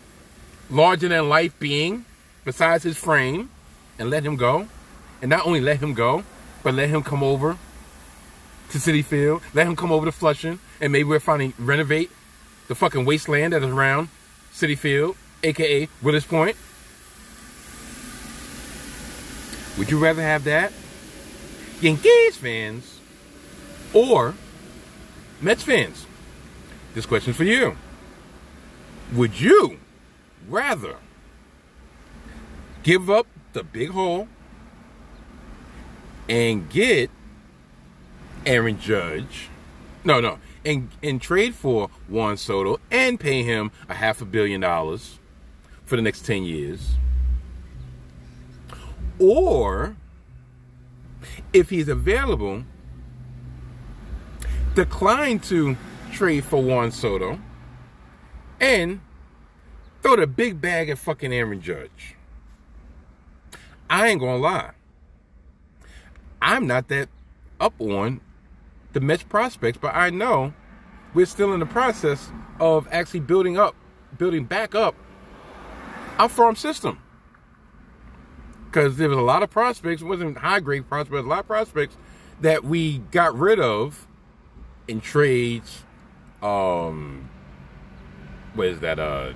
larger 0.69 1.07
than 1.07 1.29
life 1.29 1.57
being, 1.59 2.05
besides 2.43 2.83
his 2.83 2.97
frame, 2.97 3.49
and 3.99 4.09
let 4.09 4.23
him 4.23 4.35
go. 4.35 4.67
And 5.21 5.29
not 5.29 5.45
only 5.45 5.61
let 5.61 5.77
him 5.77 5.93
go, 5.93 6.23
but 6.63 6.73
let 6.73 6.89
him 6.89 7.03
come 7.03 7.23
over 7.23 7.57
to 8.71 8.77
Citi 8.77 9.05
Field, 9.05 9.41
let 9.53 9.67
him 9.67 9.75
come 9.75 9.91
over 9.91 10.05
to 10.05 10.11
Flushing, 10.11 10.59
and 10.81 10.91
maybe 10.91 11.03
we'll 11.03 11.19
finally 11.19 11.53
renovate 11.59 12.09
the 12.67 12.75
fucking 12.75 13.05
wasteland 13.05 13.53
that 13.53 13.61
is 13.61 13.69
around 13.69 14.09
Citi 14.51 14.77
Field, 14.77 15.15
aka 15.43 15.87
Willets 16.01 16.25
Point. 16.25 16.57
Would 19.77 19.91
you 19.91 19.99
rather 19.99 20.21
have 20.21 20.45
that? 20.45 20.73
Yankees 21.81 22.37
fans 22.37 22.99
or 23.93 24.33
Mets 25.41 25.63
fans? 25.63 26.07
This 26.95 27.05
question's 27.05 27.35
for 27.35 27.43
you. 27.43 27.77
Would 29.13 29.39
you 29.39 29.79
rather 30.49 30.95
give 32.81 33.09
up 33.09 33.27
the 33.53 33.63
big 33.63 33.91
hole 33.91 34.27
and 36.27 36.67
get 36.69 37.11
Aaron 38.47 38.79
Judge? 38.79 39.49
No, 40.03 40.19
no. 40.19 40.39
And, 40.65 40.89
and 41.03 41.21
trade 41.21 41.53
for 41.53 41.91
Juan 42.07 42.37
Soto 42.37 42.79
and 42.89 43.19
pay 43.19 43.43
him 43.43 43.71
a 43.87 43.93
half 43.93 44.21
a 44.21 44.25
billion 44.25 44.61
dollars 44.61 45.19
for 45.85 45.95
the 45.95 46.01
next 46.01 46.25
10 46.25 46.43
years 46.43 46.95
or, 49.19 49.95
if 51.53 51.69
he's 51.69 51.87
available, 51.87 52.63
decline 54.73 55.39
to 55.39 55.77
trade 56.15 56.45
for 56.45 56.63
Juan 56.63 56.91
Soto 56.91 57.39
and 58.59 59.01
throw 60.01 60.15
the 60.15 60.25
big 60.25 60.61
bag 60.61 60.89
at 60.89 60.97
fucking 60.97 61.33
Aaron 61.33 61.61
Judge. 61.61 62.15
I 63.89 64.07
ain't 64.07 64.21
gonna 64.21 64.37
lie. 64.37 64.71
I'm 66.41 66.65
not 66.67 66.87
that 66.87 67.09
up 67.59 67.73
on 67.79 68.21
the 68.93 68.99
Mets 68.99 69.23
prospects, 69.23 69.77
but 69.81 69.93
I 69.93 70.09
know 70.09 70.53
we're 71.13 71.25
still 71.25 71.53
in 71.53 71.59
the 71.59 71.65
process 71.65 72.31
of 72.59 72.87
actually 72.91 73.19
building 73.19 73.57
up, 73.57 73.75
building 74.17 74.45
back 74.45 74.73
up 74.73 74.95
our 76.17 76.29
farm 76.29 76.55
system 76.55 76.99
because 78.65 78.97
there 78.97 79.07
was 79.07 79.17
a 79.17 79.21
lot 79.21 79.41
of 79.41 79.49
prospects, 79.49 80.01
wasn't 80.01 80.37
high 80.37 80.59
grade 80.59 80.87
prospects, 80.89 81.23
a 81.23 81.27
lot 81.27 81.39
of 81.39 81.47
prospects 81.47 81.95
that 82.41 82.65
we 82.65 82.97
got 83.11 83.33
rid 83.37 83.57
of 83.57 84.05
in 84.85 84.99
trades, 84.99 85.84
um, 86.41 87.29
what 88.53 88.67
is 88.67 88.79
that, 88.81 88.99
uh, 88.99 89.33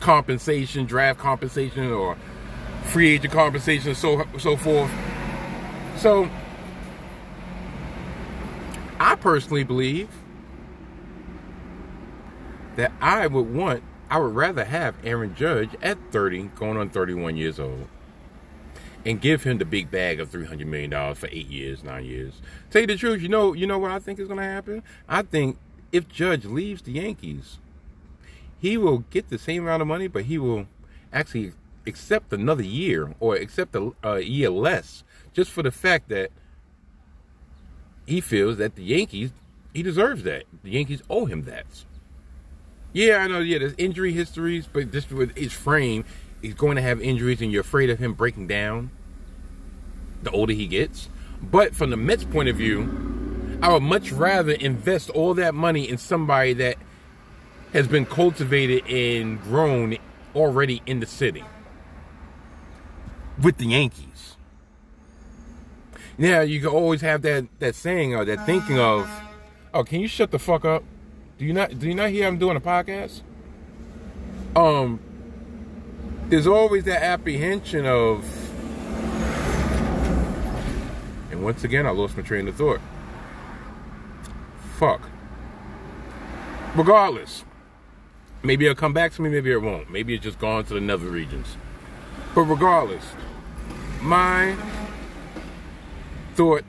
compensation, 0.00 0.86
draft 0.86 1.18
compensation, 1.18 1.90
or 1.90 2.16
free 2.84 3.14
agent 3.14 3.32
compensation, 3.32 3.94
so 3.94 4.24
so 4.38 4.56
forth. 4.56 4.90
So, 5.96 6.28
I 9.00 9.14
personally 9.16 9.64
believe 9.64 10.08
that 12.76 12.92
I 13.00 13.26
would 13.26 13.54
want, 13.54 13.82
I 14.10 14.18
would 14.18 14.34
rather 14.34 14.64
have 14.64 14.96
Aaron 15.04 15.34
Judge 15.34 15.70
at 15.82 15.98
30, 16.10 16.50
going 16.56 16.76
on 16.76 16.90
31 16.90 17.36
years 17.36 17.58
old, 17.58 17.88
and 19.04 19.20
give 19.20 19.44
him 19.44 19.58
the 19.58 19.64
big 19.64 19.90
bag 19.90 20.20
of 20.20 20.30
$300 20.30 20.66
million 20.66 21.14
for 21.14 21.28
eight 21.30 21.48
years, 21.48 21.84
nine 21.84 22.04
years. 22.04 22.40
Tell 22.70 22.80
you 22.80 22.86
the 22.86 22.96
truth, 22.96 23.20
you 23.22 23.28
know, 23.28 23.52
you 23.52 23.66
know 23.66 23.78
what 23.78 23.90
I 23.90 23.98
think 23.98 24.18
is 24.18 24.26
going 24.26 24.38
to 24.38 24.44
happen? 24.44 24.82
I 25.08 25.22
think 25.22 25.58
if 25.94 26.08
Judge 26.08 26.44
leaves 26.44 26.82
the 26.82 26.90
Yankees, 26.90 27.58
he 28.58 28.76
will 28.76 29.04
get 29.10 29.30
the 29.30 29.38
same 29.38 29.62
amount 29.62 29.80
of 29.80 29.86
money, 29.86 30.08
but 30.08 30.24
he 30.24 30.38
will 30.38 30.66
actually 31.12 31.52
accept 31.86 32.32
another 32.32 32.64
year 32.64 33.14
or 33.20 33.36
accept 33.36 33.76
a, 33.76 33.92
a 34.02 34.20
year 34.20 34.50
less 34.50 35.04
just 35.32 35.52
for 35.52 35.62
the 35.62 35.70
fact 35.70 36.08
that 36.08 36.32
he 38.06 38.20
feels 38.20 38.56
that 38.56 38.74
the 38.74 38.82
Yankees, 38.82 39.30
he 39.72 39.84
deserves 39.84 40.24
that. 40.24 40.44
The 40.64 40.70
Yankees 40.70 41.00
owe 41.08 41.26
him 41.26 41.44
that. 41.44 41.84
Yeah, 42.92 43.18
I 43.18 43.28
know. 43.28 43.38
Yeah, 43.38 43.58
there's 43.58 43.74
injury 43.78 44.12
histories, 44.12 44.66
but 44.66 44.90
just 44.90 45.12
with 45.12 45.36
his 45.36 45.52
frame, 45.52 46.04
he's 46.42 46.54
going 46.54 46.74
to 46.74 46.82
have 46.82 47.00
injuries, 47.00 47.40
and 47.40 47.52
you're 47.52 47.60
afraid 47.60 47.88
of 47.88 48.00
him 48.00 48.14
breaking 48.14 48.48
down 48.48 48.90
the 50.22 50.30
older 50.32 50.52
he 50.52 50.66
gets. 50.66 51.08
But 51.40 51.76
from 51.76 51.90
the 51.90 51.96
Mets' 51.96 52.24
point 52.24 52.48
of 52.48 52.56
view, 52.56 53.23
I 53.62 53.72
would 53.72 53.82
much 53.82 54.12
rather 54.12 54.52
invest 54.52 55.10
all 55.10 55.34
that 55.34 55.54
money 55.54 55.88
in 55.88 55.98
somebody 55.98 56.52
that 56.54 56.76
has 57.72 57.88
been 57.88 58.06
cultivated 58.06 58.86
and 58.88 59.42
grown 59.42 59.96
already 60.34 60.82
in 60.86 61.00
the 61.00 61.06
city 61.06 61.44
with 63.42 63.56
the 63.56 63.66
Yankees. 63.66 64.36
Now 66.16 66.42
you 66.42 66.60
can 66.60 66.68
always 66.68 67.00
have 67.00 67.22
that 67.22 67.46
that 67.58 67.74
saying 67.74 68.14
or 68.14 68.24
that 68.24 68.46
thinking 68.46 68.78
of, 68.78 69.10
oh, 69.72 69.82
can 69.82 70.00
you 70.00 70.08
shut 70.08 70.30
the 70.30 70.38
fuck 70.38 70.64
up? 70.64 70.84
Do 71.38 71.44
you 71.44 71.52
not 71.52 71.78
do 71.78 71.88
you 71.88 71.94
not 71.94 72.10
hear 72.10 72.28
I'm 72.28 72.38
doing 72.38 72.56
a 72.56 72.60
podcast? 72.60 73.22
Um, 74.54 75.00
there's 76.28 76.46
always 76.46 76.84
that 76.84 77.02
apprehension 77.02 77.86
of, 77.86 78.24
and 81.32 81.42
once 81.42 81.64
again 81.64 81.86
I 81.86 81.90
lost 81.90 82.16
my 82.16 82.22
train 82.22 82.46
of 82.46 82.54
thought. 82.54 82.80
Fuck. 84.78 85.02
Regardless, 86.74 87.44
maybe 88.42 88.66
it'll 88.66 88.74
come 88.74 88.92
back 88.92 89.12
to 89.12 89.22
me, 89.22 89.30
maybe 89.30 89.52
it 89.52 89.62
won't. 89.62 89.90
Maybe 89.90 90.14
it's 90.14 90.24
just 90.24 90.38
gone 90.38 90.64
to 90.64 90.74
the 90.74 90.80
nether 90.80 91.06
regions. 91.06 91.56
But 92.34 92.42
regardless, 92.42 93.04
my 94.02 94.56
thoughts 96.34 96.64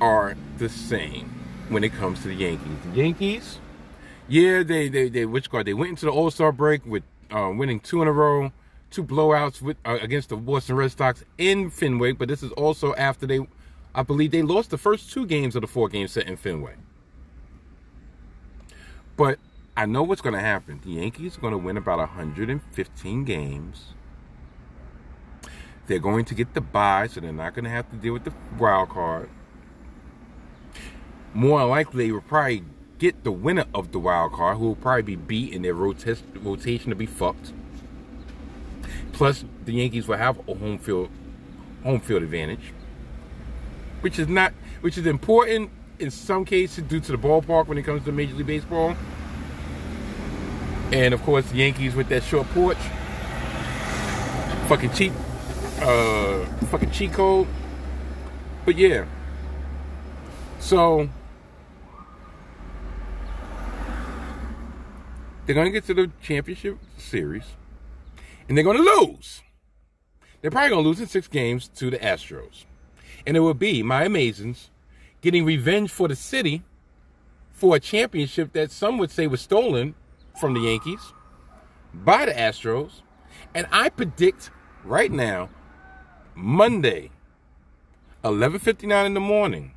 are 0.00 0.36
the 0.58 0.68
same 0.68 1.32
when 1.68 1.84
it 1.84 1.92
comes 1.92 2.22
to 2.22 2.28
the 2.28 2.34
Yankees. 2.34 2.76
The 2.92 2.96
Yankees, 3.00 3.58
yeah, 4.28 4.64
they 4.64 4.88
they 4.88 5.08
they 5.08 5.24
which 5.26 5.50
card 5.50 5.66
they 5.66 5.74
went 5.74 5.90
into 5.90 6.06
the 6.06 6.12
All 6.12 6.30
Star 6.32 6.50
break 6.50 6.84
with 6.84 7.04
uh, 7.30 7.52
winning 7.54 7.78
two 7.78 8.02
in 8.02 8.08
a 8.08 8.12
row, 8.12 8.52
two 8.90 9.04
blowouts 9.04 9.62
with 9.62 9.76
uh, 9.84 9.98
against 10.02 10.30
the 10.30 10.36
Boston 10.36 10.74
Red 10.74 10.90
Sox 10.90 11.24
in 11.38 11.70
Fenway. 11.70 12.12
But 12.12 12.28
this 12.28 12.42
is 12.42 12.50
also 12.52 12.94
after 12.96 13.26
they, 13.26 13.46
I 13.98 14.04
believe, 14.04 14.30
they 14.30 14.42
lost 14.42 14.70
the 14.70 14.78
first 14.78 15.10
two 15.10 15.26
games 15.26 15.56
of 15.56 15.62
the 15.62 15.66
four 15.66 15.88
game 15.88 16.06
set 16.06 16.28
in 16.28 16.36
Fenway. 16.36 16.74
But 19.16 19.40
I 19.76 19.86
know 19.86 20.04
what's 20.04 20.20
going 20.20 20.36
to 20.36 20.40
happen. 20.40 20.80
The 20.84 20.92
Yankees 20.92 21.36
are 21.36 21.40
going 21.40 21.50
to 21.50 21.58
win 21.58 21.76
about 21.76 21.98
115 21.98 23.24
games. 23.24 23.86
They're 25.88 25.98
going 25.98 26.26
to 26.26 26.34
get 26.36 26.54
the 26.54 26.60
bye, 26.60 27.08
so 27.08 27.18
they're 27.18 27.32
not 27.32 27.56
going 27.56 27.64
to 27.64 27.70
have 27.70 27.90
to 27.90 27.96
deal 27.96 28.12
with 28.12 28.22
the 28.22 28.32
wild 28.56 28.90
card. 28.90 29.30
More 31.34 31.64
likely, 31.66 32.06
they 32.06 32.12
will 32.12 32.20
probably 32.20 32.62
get 33.00 33.24
the 33.24 33.32
winner 33.32 33.64
of 33.74 33.90
the 33.90 33.98
wild 33.98 34.32
card, 34.32 34.58
who 34.58 34.66
will 34.66 34.76
probably 34.76 35.02
be 35.02 35.16
beat 35.16 35.52
in 35.52 35.62
their 35.62 35.74
rotation 35.74 36.90
to 36.90 36.94
be 36.94 37.06
fucked. 37.06 37.52
Plus, 39.12 39.44
the 39.64 39.72
Yankees 39.72 40.06
will 40.06 40.18
have 40.18 40.38
a 40.48 40.54
home 40.54 40.78
field 40.78 41.10
home 41.82 41.98
field 42.00 42.22
advantage, 42.22 42.72
which 44.00 44.18
is 44.18 44.28
not 44.28 44.52
which 44.80 44.96
is 44.98 45.06
important 45.06 45.70
in 45.98 46.10
some 46.10 46.44
cases 46.44 46.84
due 46.84 47.00
to 47.00 47.12
the 47.12 47.18
ballpark 47.18 47.66
when 47.66 47.78
it 47.78 47.82
comes 47.82 48.04
to 48.04 48.12
Major 48.12 48.34
League 48.34 48.46
Baseball. 48.46 48.96
And 50.92 51.12
of 51.12 51.22
course, 51.22 51.50
the 51.50 51.58
Yankees 51.58 51.94
with 51.94 52.08
that 52.08 52.22
short 52.22 52.48
porch, 52.50 52.78
fucking 54.68 54.92
cheap 54.92 55.12
uh, 55.80 56.44
fucking 56.66 56.90
cheat 56.90 57.12
code. 57.12 57.46
But 58.64 58.76
yeah. 58.76 59.06
So 60.60 61.08
they're 65.46 65.54
gonna 65.54 65.70
get 65.70 65.84
to 65.86 65.94
the 65.94 66.10
championship 66.22 66.78
series 66.98 67.44
and 68.48 68.56
they're 68.56 68.64
gonna 68.64 68.80
lose. 68.80 69.42
They're 70.40 70.50
probably 70.50 70.70
gonna 70.70 70.82
lose 70.82 71.00
in 71.00 71.06
six 71.06 71.28
games 71.28 71.68
to 71.68 71.90
the 71.90 71.98
Astros. 71.98 72.64
And 73.28 73.36
it 73.36 73.40
will 73.40 73.52
be 73.52 73.82
my 73.82 74.04
Amazons 74.06 74.70
getting 75.20 75.44
revenge 75.44 75.90
for 75.90 76.08
the 76.08 76.16
city 76.16 76.62
for 77.50 77.76
a 77.76 77.80
championship 77.80 78.54
that 78.54 78.70
some 78.70 78.96
would 78.96 79.10
say 79.10 79.26
was 79.26 79.42
stolen 79.42 79.94
from 80.40 80.54
the 80.54 80.60
Yankees 80.60 81.12
by 81.92 82.24
the 82.24 82.32
Astros. 82.32 83.02
And 83.54 83.66
I 83.70 83.90
predict 83.90 84.50
right 84.82 85.12
now 85.12 85.50
Monday, 86.34 87.10
11:59 88.24 89.04
in 89.04 89.12
the 89.12 89.20
morning, 89.20 89.72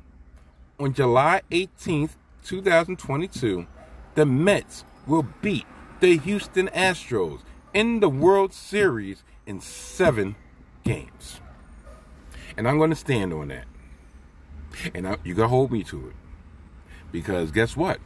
on 0.80 0.94
July 0.94 1.42
18th, 1.50 2.16
2022, 2.44 3.66
the 4.14 4.24
Mets 4.24 4.86
will 5.06 5.26
beat 5.42 5.66
the 6.00 6.16
Houston 6.16 6.68
Astros 6.68 7.40
in 7.74 8.00
the 8.00 8.08
World 8.08 8.54
Series 8.54 9.24
in 9.44 9.60
7 9.60 10.36
games. 10.84 11.42
And 12.56 12.68
I'm 12.68 12.78
going 12.78 12.90
to 12.90 12.96
stand 12.96 13.32
on 13.32 13.48
that. 13.48 13.64
And 14.94 15.06
I, 15.06 15.16
you 15.24 15.34
to 15.34 15.48
hold 15.48 15.70
me 15.72 15.82
to 15.84 16.08
it. 16.08 16.14
Because 17.10 17.50
guess 17.50 17.76
what? 17.76 17.98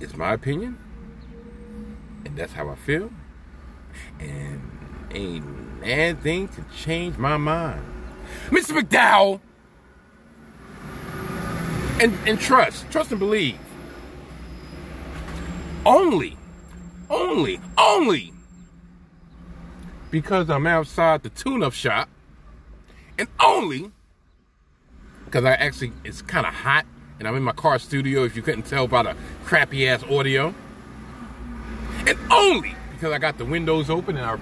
It's 0.00 0.14
my 0.16 0.32
opinion. 0.32 0.78
And 2.24 2.36
that's 2.36 2.52
how 2.52 2.68
I 2.68 2.74
feel. 2.74 3.10
And 4.18 4.60
ain't 5.10 5.44
anything 5.82 6.48
to 6.48 6.64
change 6.76 7.16
my 7.16 7.36
mind. 7.36 7.84
Mr. 8.48 8.78
McDowell! 8.78 9.40
And, 12.00 12.16
and 12.26 12.38
trust, 12.38 12.90
trust 12.90 13.10
and 13.10 13.18
believe. 13.18 13.58
Only, 15.84 16.36
only, 17.10 17.60
only 17.76 18.32
because 20.10 20.50
I'm 20.50 20.66
outside 20.66 21.22
the 21.22 21.28
tune 21.30 21.62
up 21.62 21.72
shop, 21.72 22.08
and 23.18 23.28
only 23.40 23.90
because 25.24 25.44
I 25.44 25.52
actually, 25.52 25.92
it's 26.04 26.22
kind 26.22 26.46
of 26.46 26.54
hot, 26.54 26.86
and 27.18 27.28
I'm 27.28 27.36
in 27.36 27.42
my 27.42 27.52
car 27.52 27.78
studio 27.78 28.24
if 28.24 28.34
you 28.36 28.42
couldn't 28.42 28.66
tell 28.66 28.88
by 28.88 29.02
the 29.02 29.16
crappy 29.44 29.86
ass 29.88 30.02
audio, 30.04 30.54
and 32.06 32.18
only 32.30 32.74
because 32.92 33.12
I 33.12 33.18
got 33.18 33.38
the 33.38 33.44
windows 33.44 33.90
open 33.90 34.16
and 34.16 34.24
I 34.24 34.38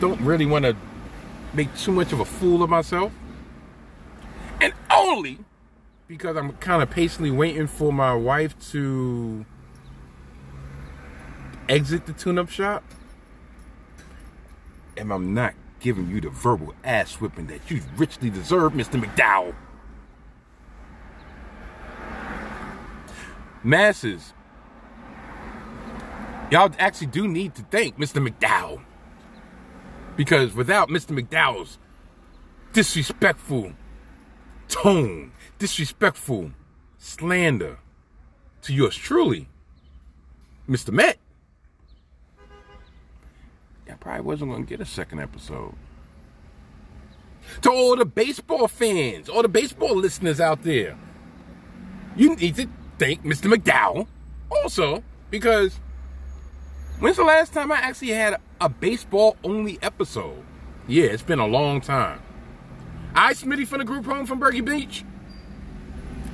don't 0.00 0.20
really 0.20 0.46
want 0.46 0.64
to 0.64 0.76
make 1.52 1.76
too 1.76 1.92
much 1.92 2.12
of 2.12 2.20
a 2.20 2.24
fool 2.24 2.62
of 2.62 2.70
myself. 2.70 3.12
And 4.60 4.72
only 4.90 5.38
because 6.08 6.36
I'm 6.36 6.52
kind 6.54 6.82
of 6.82 6.90
patiently 6.90 7.30
waiting 7.30 7.66
for 7.66 7.92
my 7.92 8.14
wife 8.14 8.58
to 8.72 9.44
exit 11.68 12.06
the 12.06 12.12
tune 12.12 12.38
up 12.38 12.50
shop. 12.50 12.82
And 14.96 15.12
I'm 15.12 15.34
not 15.34 15.54
giving 15.80 16.08
you 16.08 16.20
the 16.20 16.30
verbal 16.30 16.74
ass 16.84 17.20
whipping 17.20 17.46
that 17.48 17.70
you 17.70 17.80
richly 17.96 18.30
deserve, 18.30 18.72
Mr. 18.72 19.02
McDowell. 19.02 19.54
Masses, 23.62 24.32
y'all 26.50 26.70
actually 26.78 27.06
do 27.08 27.26
need 27.26 27.54
to 27.54 27.62
thank 27.70 27.98
Mr. 27.98 28.26
McDowell. 28.26 28.82
Because 30.16 30.54
without 30.54 30.88
Mr. 30.88 31.18
McDowell's 31.18 31.78
disrespectful 32.72 33.72
tone, 34.68 35.32
disrespectful 35.58 36.52
slander 36.98 37.78
to 38.62 38.72
yours 38.72 38.96
truly, 38.96 39.48
Mr. 40.68 40.92
Met, 40.92 41.18
I 43.94 43.96
probably 43.96 44.22
wasn't 44.22 44.50
going 44.50 44.64
to 44.64 44.68
get 44.68 44.80
a 44.80 44.84
second 44.84 45.20
episode. 45.20 45.72
to 47.62 47.70
all 47.70 47.94
the 47.94 48.04
baseball 48.04 48.66
fans, 48.66 49.28
all 49.28 49.42
the 49.42 49.48
baseball 49.48 49.94
listeners 49.94 50.40
out 50.40 50.64
there. 50.64 50.98
You 52.16 52.34
need 52.34 52.56
to 52.56 52.66
thank 52.98 53.22
Mr. 53.22 53.52
McDowell 53.52 54.08
also 54.50 55.04
because 55.30 55.78
when's 56.98 57.16
the 57.16 57.22
last 57.22 57.52
time 57.52 57.70
I 57.70 57.76
actually 57.76 58.10
had 58.10 58.40
a 58.60 58.68
baseball 58.68 59.36
only 59.44 59.78
episode? 59.80 60.42
Yeah, 60.88 61.04
it's 61.04 61.22
been 61.22 61.38
a 61.38 61.46
long 61.46 61.80
time. 61.80 62.20
I, 63.14 63.32
Smitty 63.32 63.64
from 63.64 63.78
the 63.78 63.84
group 63.84 64.06
home 64.06 64.26
from 64.26 64.40
Bergy 64.40 64.64
Beach. 64.64 65.04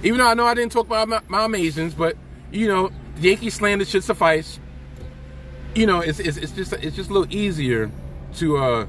Even 0.03 0.19
though 0.19 0.29
I 0.29 0.33
know 0.35 0.47
I 0.47 0.55
didn't 0.55 0.73
talk 0.73 0.87
about 0.87 1.09
my, 1.09 1.21
my 1.29 1.47
amazings, 1.47 1.95
but 1.95 2.17
you 2.51 2.69
know, 2.69 2.91
the 3.17 3.29
Yankee 3.29 3.51
slander 3.51 3.85
should 3.85 4.03
suffice. 4.03 4.59
You 5.75 5.87
know, 5.87 6.01
it's, 6.01 6.19
it's 6.19 6.37
it's 6.37 6.53
just 6.53 6.73
it's 6.73 6.97
just 6.97 7.11
a 7.11 7.13
little 7.13 7.33
easier 7.33 7.91
to 8.37 8.57
uh 8.57 8.87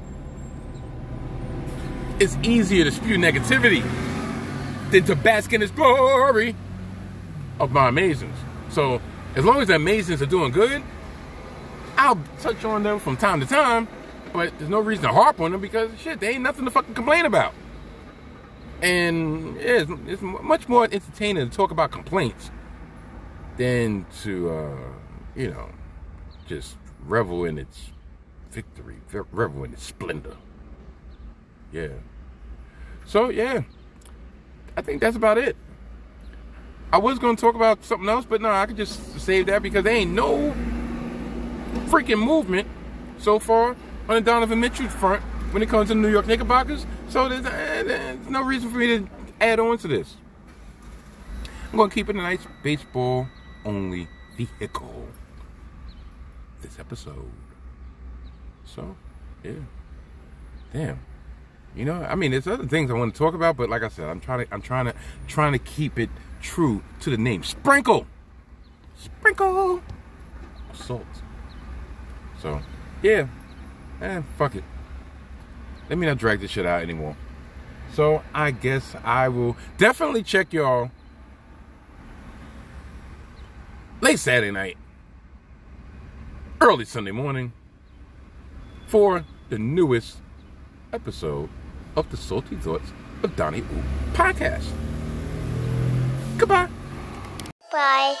it's 2.18 2.36
easier 2.42 2.84
to 2.84 2.90
spew 2.90 3.16
negativity 3.16 3.82
than 4.90 5.04
to 5.04 5.16
bask 5.16 5.52
in 5.52 5.60
this 5.60 5.70
glory 5.70 6.54
of 7.60 7.72
my 7.72 7.90
amazings. 7.90 8.34
So 8.70 9.00
as 9.34 9.44
long 9.44 9.60
as 9.60 9.68
the 9.68 9.74
amazings 9.74 10.20
are 10.20 10.26
doing 10.26 10.52
good, 10.52 10.82
I'll 11.96 12.18
touch 12.40 12.64
on 12.64 12.82
them 12.82 12.98
from 12.98 13.16
time 13.16 13.40
to 13.40 13.46
time, 13.46 13.88
but 14.32 14.52
there's 14.58 14.70
no 14.70 14.80
reason 14.80 15.04
to 15.04 15.12
harp 15.12 15.40
on 15.40 15.52
them 15.52 15.60
because 15.60 15.90
shit, 16.00 16.20
they 16.20 16.30
ain't 16.30 16.42
nothing 16.42 16.64
to 16.64 16.70
fucking 16.70 16.94
complain 16.94 17.24
about. 17.24 17.54
And 18.82 19.56
yeah, 19.56 19.82
it's, 19.82 19.90
it's 20.06 20.22
much 20.22 20.68
more 20.68 20.84
entertaining 20.84 21.48
to 21.48 21.56
talk 21.56 21.70
about 21.70 21.92
complaints 21.92 22.50
than 23.56 24.04
to, 24.22 24.50
uh, 24.50 24.76
you 25.36 25.50
know, 25.50 25.68
just 26.52 26.76
revel 27.06 27.44
in 27.44 27.58
its 27.58 27.90
victory, 28.50 28.96
revel 29.32 29.64
in 29.64 29.72
its 29.72 29.84
splendor. 29.84 30.36
Yeah. 31.72 31.88
So, 33.06 33.30
yeah, 33.30 33.62
I 34.76 34.82
think 34.82 35.00
that's 35.00 35.16
about 35.16 35.38
it. 35.38 35.56
I 36.92 36.98
was 36.98 37.18
going 37.18 37.36
to 37.36 37.40
talk 37.40 37.54
about 37.54 37.82
something 37.84 38.08
else, 38.08 38.26
but 38.26 38.42
no, 38.42 38.50
I 38.50 38.66
could 38.66 38.76
just 38.76 39.18
save 39.18 39.46
that 39.46 39.62
because 39.62 39.84
there 39.84 39.94
ain't 39.94 40.12
no 40.12 40.54
freaking 41.86 42.22
movement 42.22 42.68
so 43.18 43.38
far 43.38 43.74
on 44.08 44.14
the 44.16 44.20
Donovan 44.20 44.60
Mitchell 44.60 44.88
front 44.88 45.22
when 45.52 45.62
it 45.62 45.70
comes 45.70 45.88
to 45.88 45.94
New 45.94 46.08
York 46.08 46.26
Knickerbockers. 46.26 46.86
So 47.08 47.30
there's, 47.30 47.46
uh, 47.46 47.82
there's 47.86 48.28
no 48.28 48.42
reason 48.42 48.70
for 48.70 48.76
me 48.76 48.98
to 48.98 49.08
add 49.40 49.58
on 49.58 49.78
to 49.78 49.88
this. 49.88 50.16
I'm 51.70 51.78
going 51.78 51.88
to 51.88 51.94
keep 51.94 52.10
it 52.10 52.16
a 52.16 52.18
nice 52.18 52.46
baseball 52.62 53.26
only 53.64 54.06
vehicle 54.36 55.08
this 56.62 56.78
episode. 56.78 57.30
So, 58.64 58.96
yeah. 59.42 59.52
Damn. 60.72 61.00
You 61.74 61.84
know, 61.84 62.02
I 62.02 62.14
mean, 62.14 62.30
there's 62.30 62.46
other 62.46 62.66
things 62.66 62.90
I 62.90 62.94
want 62.94 63.14
to 63.14 63.18
talk 63.18 63.34
about, 63.34 63.56
but 63.56 63.70
like 63.70 63.82
I 63.82 63.88
said, 63.88 64.08
I'm 64.08 64.20
trying 64.20 64.46
to, 64.46 64.54
I'm 64.54 64.62
trying 64.62 64.86
to, 64.86 64.94
trying 65.26 65.52
to 65.52 65.58
keep 65.58 65.98
it 65.98 66.10
true 66.40 66.82
to 67.00 67.10
the 67.10 67.16
name. 67.16 67.42
Sprinkle, 67.42 68.06
sprinkle, 68.96 69.82
salt. 70.74 71.06
So, 72.40 72.60
yeah, 73.02 73.26
eh, 74.00 74.22
fuck 74.36 74.54
it. 74.54 74.64
Let 75.88 75.98
me 75.98 76.06
not 76.06 76.18
drag 76.18 76.40
this 76.40 76.50
shit 76.50 76.66
out 76.66 76.82
anymore. 76.82 77.16
So 77.92 78.22
I 78.34 78.50
guess 78.50 78.96
I 79.04 79.28
will 79.28 79.56
definitely 79.76 80.22
check 80.22 80.52
y'all 80.52 80.90
late 84.00 84.18
Saturday 84.18 84.50
night, 84.50 84.76
early 86.62 86.84
Sunday 86.84 87.10
morning 87.10 87.52
for 88.86 89.24
the 89.48 89.58
newest 89.58 90.18
episode 90.92 91.48
of 91.96 92.08
the 92.12 92.16
Salty 92.16 92.54
Thoughts 92.54 92.92
of 93.24 93.34
Donnie 93.34 93.62
Ooh 93.62 93.82
podcast. 94.12 94.70
Goodbye. 96.38 96.68
Bye. 97.72 98.14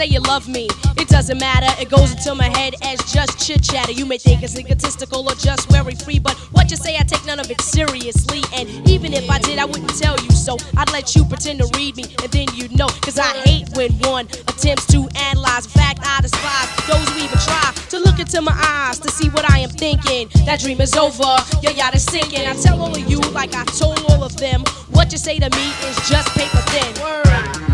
Say 0.00 0.06
you 0.06 0.20
love 0.20 0.48
me, 0.48 0.66
it 0.96 1.08
doesn't 1.08 1.38
matter. 1.38 1.68
It 1.78 1.90
goes 1.90 2.12
into 2.12 2.34
my 2.34 2.48
head 2.56 2.74
as 2.82 2.98
just 3.12 3.38
chit 3.38 3.62
chatter. 3.62 3.92
You 3.92 4.06
may 4.06 4.16
think 4.16 4.42
it's 4.42 4.58
egotistical 4.58 5.28
or 5.28 5.34
just 5.34 5.68
very 5.70 5.94
free, 5.94 6.18
but 6.18 6.34
what 6.56 6.70
you 6.70 6.78
say, 6.78 6.96
I 6.96 7.02
take 7.02 7.26
none 7.26 7.38
of 7.38 7.50
it 7.50 7.60
seriously. 7.60 8.40
And 8.54 8.66
even 8.88 9.12
if 9.12 9.28
I 9.28 9.38
did, 9.40 9.58
I 9.58 9.66
wouldn't 9.66 9.94
tell 9.98 10.16
you 10.18 10.30
so. 10.30 10.56
I'd 10.78 10.90
let 10.92 11.14
you 11.14 11.22
pretend 11.26 11.58
to 11.58 11.68
read 11.76 11.96
me, 11.98 12.04
and 12.22 12.32
then 12.32 12.46
you'd 12.54 12.72
know. 12.72 12.88
Cause 13.04 13.18
I 13.18 13.30
hate 13.44 13.68
when 13.76 13.92
one 13.98 14.24
attempts 14.48 14.86
to 14.86 15.06
analyze. 15.28 15.66
In 15.66 15.72
fact, 15.72 16.00
I 16.02 16.22
despise 16.22 16.68
those 16.88 17.06
who 17.10 17.24
even 17.24 17.38
try 17.38 17.74
to 17.90 17.98
look 17.98 18.18
into 18.18 18.40
my 18.40 18.56
eyes 18.56 18.98
to 19.00 19.10
see 19.10 19.28
what 19.28 19.44
I 19.50 19.58
am 19.58 19.68
thinking. 19.68 20.30
That 20.46 20.60
dream 20.60 20.80
is 20.80 20.96
over, 20.96 21.36
your 21.60 21.72
yacht 21.72 21.94
is 21.94 22.04
sinking. 22.04 22.46
I 22.46 22.54
tell 22.54 22.80
all 22.80 22.90
of 22.90 23.10
you, 23.10 23.20
like 23.36 23.54
I 23.54 23.64
told 23.64 23.98
all 24.08 24.24
of 24.24 24.34
them, 24.38 24.64
what 24.92 25.12
you 25.12 25.18
say 25.18 25.38
to 25.38 25.50
me 25.50 25.66
is 25.88 25.96
just 26.08 26.28
paper 26.30 26.62
thin. 26.72 27.04
Word. 27.04 27.69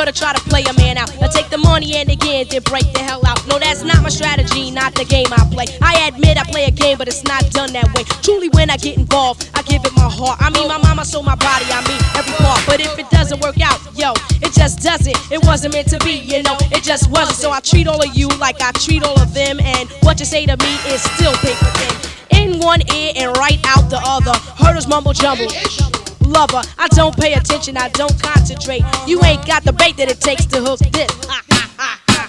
Girl 0.00 0.12
to 0.12 0.18
try 0.18 0.32
to 0.32 0.40
play 0.48 0.62
a 0.64 0.72
man 0.74 0.96
out. 0.96 1.10
I 1.22 1.28
take 1.28 1.48
the 1.50 1.58
money 1.58 1.96
and 1.96 2.08
again, 2.08 2.46
then 2.48 2.62
break 2.62 2.90
the 2.92 3.00
hell 3.00 3.20
out. 3.26 3.46
No, 3.46 3.58
that's 3.58 3.82
not 3.82 4.02
my 4.02 4.08
strategy, 4.08 4.70
not 4.70 4.94
the 4.94 5.04
game 5.04 5.26
I 5.30 5.44
play. 5.52 5.66
I 5.82 6.08
admit 6.08 6.38
I 6.38 6.44
play 6.44 6.64
a 6.64 6.70
game, 6.70 6.96
but 6.98 7.08
it's 7.08 7.24
not 7.24 7.42
done 7.50 7.72
that 7.72 7.92
way. 7.94 8.04
Truly, 8.22 8.48
when 8.50 8.70
I 8.70 8.76
get 8.76 8.96
involved, 8.96 9.50
I 9.54 9.62
give 9.62 9.84
it 9.84 9.92
my 9.96 10.08
heart. 10.08 10.38
I 10.40 10.50
mean, 10.50 10.68
my 10.68 10.78
mama 10.78 11.04
sold 11.04 11.26
my 11.26 11.34
body, 11.34 11.66
I 11.68 11.80
mean, 11.88 12.00
every 12.16 12.32
part. 12.44 12.60
But 12.66 12.80
if 12.80 12.98
it 12.98 13.10
doesn't 13.10 13.40
work 13.40 13.60
out, 13.60 13.78
yo, 13.94 14.12
it 14.40 14.52
just 14.52 14.80
doesn't. 14.80 15.16
It 15.30 15.44
wasn't 15.44 15.74
meant 15.74 15.88
to 15.88 15.98
be, 16.00 16.12
you 16.12 16.42
know, 16.42 16.56
it 16.72 16.82
just 16.82 17.10
wasn't. 17.10 17.36
So 17.36 17.50
I 17.50 17.60
treat 17.60 17.86
all 17.86 18.00
of 18.02 18.14
you 18.14 18.28
like 18.38 18.60
I 18.62 18.72
treat 18.72 19.02
all 19.02 19.18
of 19.20 19.34
them, 19.34 19.60
and 19.60 19.88
what 20.00 20.18
you 20.18 20.24
say 20.24 20.46
to 20.46 20.56
me 20.56 20.72
is 20.88 21.02
still 21.02 21.34
paper 21.44 21.70
thin. 21.76 21.96
In 22.30 22.58
one 22.60 22.80
ear 22.94 23.12
and 23.16 23.36
right 23.36 23.60
out 23.66 23.90
the 23.90 24.00
other. 24.04 24.32
Herders 24.56 24.86
mumble 24.86 25.12
jumble 25.12 25.50
lover. 26.30 26.62
I 26.78 26.88
don't 26.88 27.16
pay 27.16 27.34
attention, 27.34 27.76
I 27.76 27.88
don't 27.90 28.16
concentrate. 28.22 28.82
You 29.06 29.22
ain't 29.24 29.46
got 29.46 29.64
the 29.64 29.72
bait 29.72 29.96
that 29.98 30.10
it 30.10 30.20
takes 30.20 30.46
to 30.46 30.60
hook 30.60 30.78
this. 30.78 31.10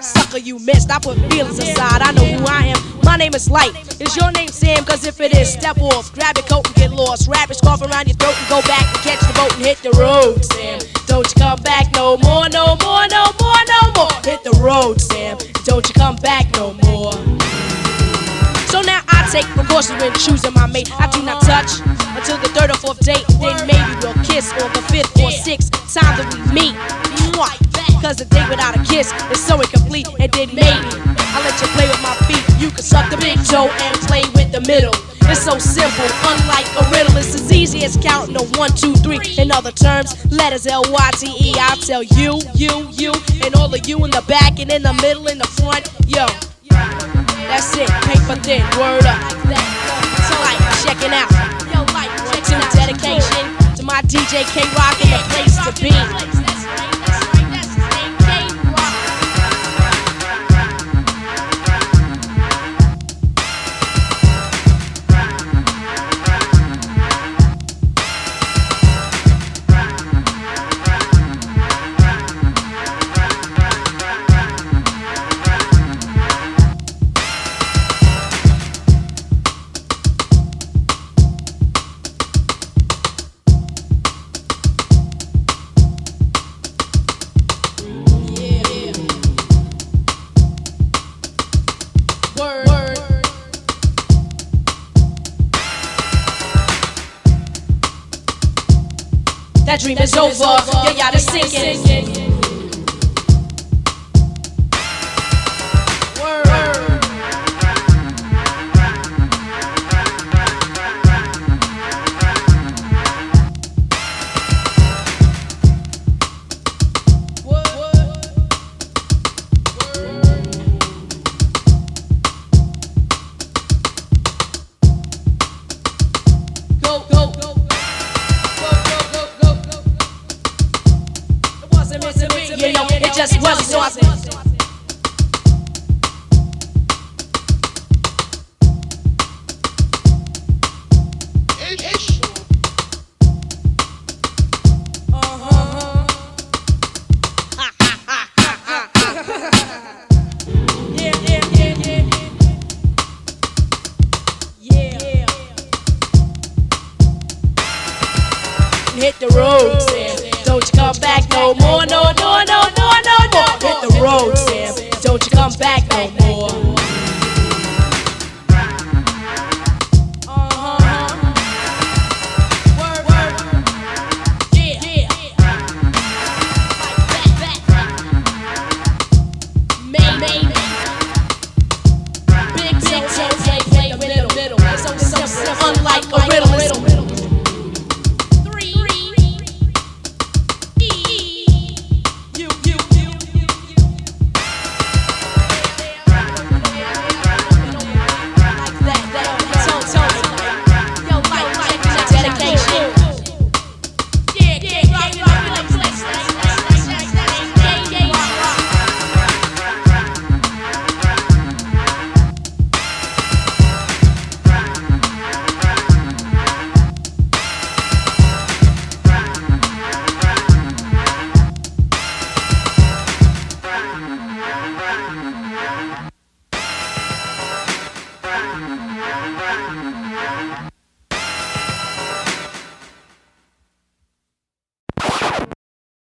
Sucker, 0.00 0.38
you 0.38 0.58
missed. 0.58 0.90
I 0.90 0.98
put 0.98 1.18
feelings 1.30 1.58
aside. 1.58 2.02
I 2.02 2.12
know 2.12 2.24
who 2.24 2.44
I 2.46 2.66
am. 2.66 3.04
My 3.04 3.16
name 3.16 3.34
is 3.34 3.48
Lyte. 3.48 3.74
Is 4.00 4.16
your 4.16 4.30
name 4.32 4.48
Sam? 4.48 4.84
Cause 4.84 5.06
if 5.06 5.20
it 5.20 5.34
is, 5.34 5.52
step 5.52 5.78
off. 5.78 6.12
Grab 6.12 6.36
your 6.36 6.46
coat 6.46 6.66
and 6.66 6.74
get 6.76 6.92
lost. 6.92 7.28
Wrap 7.28 7.48
your 7.48 7.54
scarf 7.54 7.82
around 7.82 8.08
your 8.08 8.16
throat 8.16 8.36
and 8.38 8.48
go 8.48 8.60
back 8.62 8.82
and 8.82 8.98
catch 8.98 9.20
the 9.20 9.32
boat 9.34 9.54
and 9.54 9.64
hit 9.64 9.78
the 9.78 9.90
road, 9.98 10.44
Sam. 10.44 10.80
Don't 11.06 11.26
you 11.26 11.40
come 11.40 11.60
back 11.62 11.92
no 11.94 12.16
more, 12.18 12.48
no 12.48 12.76
more, 12.82 13.06
no 13.08 13.24
more, 13.40 13.62
no 13.68 13.92
more. 13.96 14.12
Hit 14.24 14.42
the 14.44 14.58
road, 14.60 15.00
Sam. 15.00 15.38
Don't 15.64 15.86
you 15.88 15.94
come 15.94 16.16
back 16.16 16.52
no 16.54 16.74
more. 16.84 17.12
I 19.32 19.40
take 19.40 19.48
precautions 19.56 19.96
when 19.96 20.12
choosing 20.20 20.52
my 20.52 20.66
mate. 20.66 20.92
I 21.00 21.08
do 21.08 21.24
not 21.24 21.40
touch 21.40 21.80
until 22.12 22.36
the 22.44 22.52
third 22.52 22.68
or 22.68 22.76
fourth 22.76 23.00
date. 23.00 23.24
Then 23.40 23.56
maybe 23.64 23.96
we'll 24.04 24.12
kiss 24.28 24.52
on 24.60 24.68
the 24.76 24.84
fifth 24.92 25.16
or 25.24 25.32
sixth 25.32 25.72
time 25.88 26.20
that 26.20 26.28
we 26.36 26.44
meet. 26.52 26.76
Cause 28.04 28.20
a 28.20 28.26
date 28.28 28.44
without 28.52 28.76
a 28.76 28.82
kiss 28.84 29.08
is 29.32 29.40
so 29.40 29.56
incomplete. 29.56 30.04
And 30.20 30.28
then 30.36 30.52
maybe 30.52 30.84
I 31.16 31.40
let 31.48 31.56
you 31.64 31.68
play 31.72 31.88
with 31.88 32.02
my 32.04 32.12
feet. 32.28 32.44
You 32.60 32.68
can 32.76 32.84
suck 32.84 33.08
the 33.08 33.16
big 33.16 33.40
toe 33.48 33.72
and 33.72 33.96
play 34.04 34.20
with 34.36 34.52
the 34.52 34.60
middle. 34.68 34.92
It's 35.24 35.40
so 35.40 35.56
simple, 35.56 36.12
unlike 36.28 36.68
a 36.76 36.84
riddle. 36.92 37.16
It's 37.16 37.32
as 37.32 37.48
easy 37.48 37.88
as 37.88 37.96
counting 37.96 38.36
a 38.36 38.44
one, 38.60 38.76
two, 38.76 38.92
three. 39.00 39.24
In 39.40 39.48
other 39.48 39.72
terms, 39.72 40.12
letters 40.28 40.66
L 40.66 40.84
Y 40.84 41.10
T 41.16 41.32
E. 41.40 41.56
I'll 41.56 41.80
tell 41.80 42.02
you, 42.02 42.36
you, 42.52 42.84
you, 43.00 43.16
and 43.48 43.56
all 43.56 43.72
of 43.72 43.80
you 43.88 43.96
in 44.04 44.10
the 44.12 44.24
back 44.28 44.60
and 44.60 44.68
in 44.68 44.82
the 44.82 44.92
middle, 45.00 45.28
in 45.32 45.38
the 45.38 45.48
front. 45.56 45.88
Yo, 46.04 46.28
that's 47.48 47.76
it, 47.76 47.90
paper 48.06 48.36
thin, 48.42 48.62
word 48.78 49.06
up. 49.06 49.20
So 50.28 50.34
like, 50.44 50.60
checking 50.84 51.12
out. 51.12 51.30
One, 51.92 52.08
two, 52.44 52.60
dedication 52.76 53.46
to 53.76 53.82
my 53.84 54.02
DJ 54.02 54.44
K 54.52 54.62
Rock 54.76 54.98
and 55.04 55.12
the 55.12 55.20
place 55.30 55.56
to 55.66 55.72
be. 55.82 56.41
Yeah, 101.34 101.91